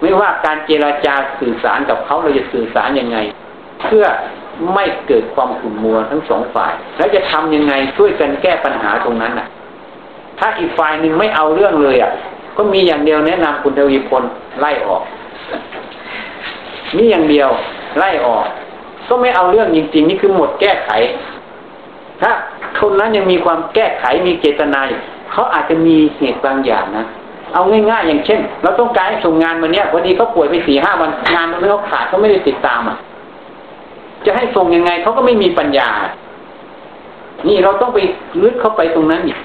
[0.00, 3.18] ไม่ว่าการเจราจาสื่อสารกับเขาเราจะสื่อสารยังไง
[3.82, 4.04] เพื่อ
[4.74, 9.48] ไม่เกิดความขุ่นมัวทั้งสองฝ่าย แล้วจะทำยังไงช่วยกันแก้ปัญหาตรงนั้นอะ
[10.38, 12.12] ถ้าอีกฝ่ายหนึ่งไม่เอาเรื่องเลยอะ
[12.56, 14.22] ก็มีอย่างเดียวแนะนำคุณทวีพล
[14.60, 15.02] ไล่ออก
[16.96, 17.48] นี่อย่างเดียว
[17.98, 18.46] ไล่ออก
[19.08, 20.90] ก็ไม่เอาเรื่องจริง ๆ นี่คือหมดแก้ไข
[22.20, 22.32] ถ้า
[22.80, 24.80] คนนั้นยังมีความแก้ไขมีเจตนา
[25.32, 27.04] เขาอาจจะมีเหตุบางอย่างนะ
[27.54, 32.96] เอาง่ายๆอย่างเช่น เราต้องการให้ส่งงานมาเนี้ยวันนี้เขาป่วยไปสี่ห้าวันงานมันเขาขาดเขาไม่ได้ติดตามอะ
[34.26, 35.88] จะให้ส่งยังไงเขาก็ไม่มีปัญญา
[37.48, 37.98] นี่เราต้องไป
[38.42, 39.38] ลึกเข้าไปตรงนั้นอีก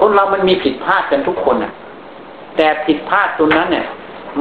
[0.00, 1.72] คนเรามันมีผิดพลาดกันทุกคนอะ
[2.56, 3.86] แต่ผิดพลาดตรงนั้นเนี่ย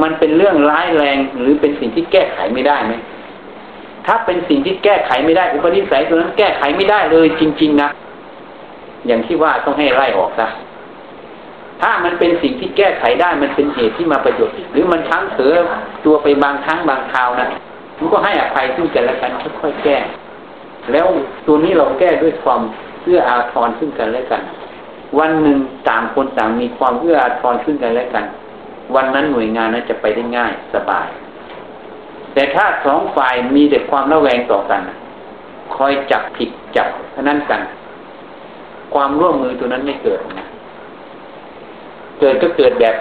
[0.01, 2.93] มันเป็นเรื่องร้ายแรงหรือเป็นสิ่งที่แก้ไขไม่ได้ไหม
[4.05, 7.89] ถ้าเป็นสิ่งที่แก้ไขไม่ได้อุปนิสัยตัวนั้นแก้ไขไม่ได้เลยจริง ๆนะ
[9.07, 10.47] อย่างที่ว่าต้องให้ไล่ออกซะ
[11.81, 15.53] ถ้ามันเป็นสิ่งที่แก้ไขได้มันเป็นเหตุที่มาประโยชน์หรือมันทั้งเถือ
[16.05, 17.49] ตัวไปบางครั้งบางคราวนะ
[17.99, 19.31] มันก็ให้อภัยซึ่งกันและกัน
[19.61, 19.97] ค่อยๆแก้
[20.91, 21.07] แล้ว
[21.47, 22.61] ตัวนี้เราแก้ด้วยความ
[23.03, 24.41] เอื้ออาทรซึ่งกันและกัน
[25.19, 25.57] วันหนึ่ง
[25.89, 28.25] ต่างคนต่างมีความเอื้ออาทรซึ่งกันและกัน
[28.95, 31.07] วันนั้นหน่วยงานนั้นจะไปได้ง่ายสบาย
[32.33, 34.81] แต่ถ้าสองฝ่ายมีแต่ความระแวงต่อกัน
[35.75, 36.87] คอยจับผิดจับ
[37.21, 37.61] นั้นกัน
[38.93, 40.47] ความร่วมมือตัวนั้นไม่เกิดนะ
[42.19, 42.95] เกิดก็เกิดแบบ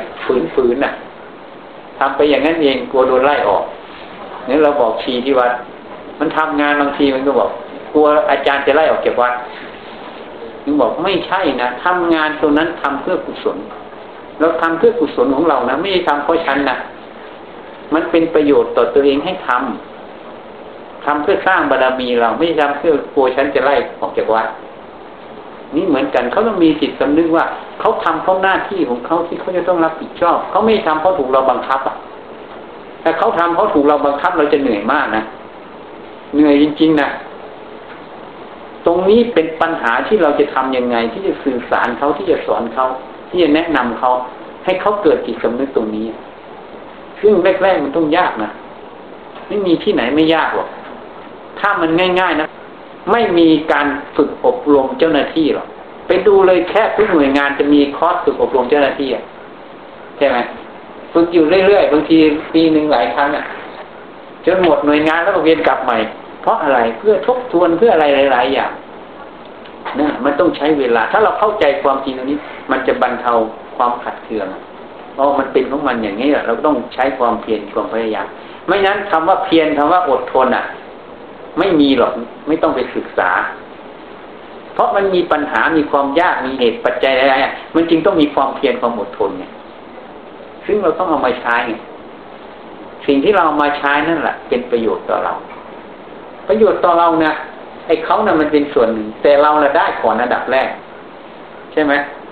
[0.55, 0.93] ฝืนๆน่ะ
[1.99, 3.65] ทำไปอย่างนั้นเองกลัวโดนไล่ออก
[4.49, 5.53] นี่เราบอกชีที่วัด
[6.19, 7.51] มันทำงานบางทีมันก็บอก
[7.93, 9.33] กลัวอาจารย์จะไล่ออกจากวัด
[10.65, 13.57] นึงบอกไม่ใช่นะทำงานตรงนั้นทำเพื่อกุศล
[14.41, 16.77] เราทำเพื่อกุศลของเรานะไม่ได้ทำเพราะฉันนะ
[17.95, 24.49] มันเป็นประโยชน์ต่อตัวเองให้ทำทำเพื่อสร้างบารมีเราไม่ทำเพื่อกลัวฉันจะไล่ออกจากวัด
[25.75, 27.45] นี่เหมือนกันเขาต้องมีจิตสำนึกว่า
[27.81, 31.97] เขาทำเพราะหน้าที่ของเขาที่เขาจะต้องรับผิดชอบเขาไม่ทำเพราะถูกเราบังคับอะ
[33.03, 35.25] ถ้าเขาทำเพราถูกเราบังคับเราจะเหนื่อยมากนะ
[36.35, 37.09] เหนื่อยจริง ๆนะ
[38.87, 42.87] ตรงนี้เป็นปัญหาที่เราจะทํำยังไง ที่จะสื่อสารเขาที่จะสอนเขา
[43.29, 44.11] ที่จะแนะนำเขา
[44.65, 46.07] ให้เขาเกิดจิตสำนึกตรงนี้
[47.21, 47.33] ซึ่ง
[47.63, 48.51] แรกๆมันต้องยากนะ
[49.49, 50.69] ไม่มีที่ไหนไม่ยากหรอก
[51.61, 51.91] ถ้ามัน
[52.21, 52.49] ง่าย ๆ นะ
[53.13, 53.87] ไม่มีการ
[54.17, 55.67] ฝึกอบรมเจ้าหน้าที่หรอก
[56.07, 59.09] ไปดูเลยแค่ทุกหน่วยงานจะมีคอร์สฝึกอบรมเจ้าหน้าที่
[60.19, 60.39] ใช่ไหม
[61.13, 62.19] ฝึกอยู่เรื่อยๆบางที
[62.55, 63.45] ปีหนึ่งหลายครั้งอะ
[64.47, 65.99] จนหมดหน่วยงานแล้วก็เวียนกลับใหม่
[66.43, 68.73] เพราะอะไรเพื่อทบทวนเพื่ออะไรหลาย ๆ อย่าง
[70.01, 72.39] นะมันต้องใช้เวลา ถ้าเราเข้าใจความจริงตรงนี้
[72.71, 73.33] มันจะบรรเทา
[73.77, 74.47] ความขัดเคือง
[75.15, 78.27] เพราะมันเป็นของมันอย่างนี้แหละเราต้องใช้ความเพียรความพยายาม
[78.69, 80.65] ไม่นั้นคำว่าเพียรคำว่าอดทนอะ
[81.59, 82.13] ไม่มีหรอก
[82.49, 83.31] ไม่ต้องไปศึกษา
[84.75, 87.35] เพราะมันมีปัญหามีความยากมีเหตุปัจจัยอะไร
[87.75, 89.45] มันจึงต้องมีความเพียรความอดทนไง
[90.69, 91.57] ซึ่งเราต้องเอามาใช้
[93.07, 95.35] สิ่งที่เราเอามาใช้นั่นแหละเป็นประโยชน์ต่อเรา
[96.49, 97.35] ประโยชน์ต่อเราเนี่ย
[97.87, 100.71] ไอ้เขานะ่ะมันเป็นส่วนหนึ่งแต่เราน่ะได้ก่อนระดับแรก
[101.73, 101.93] ใช่ไหม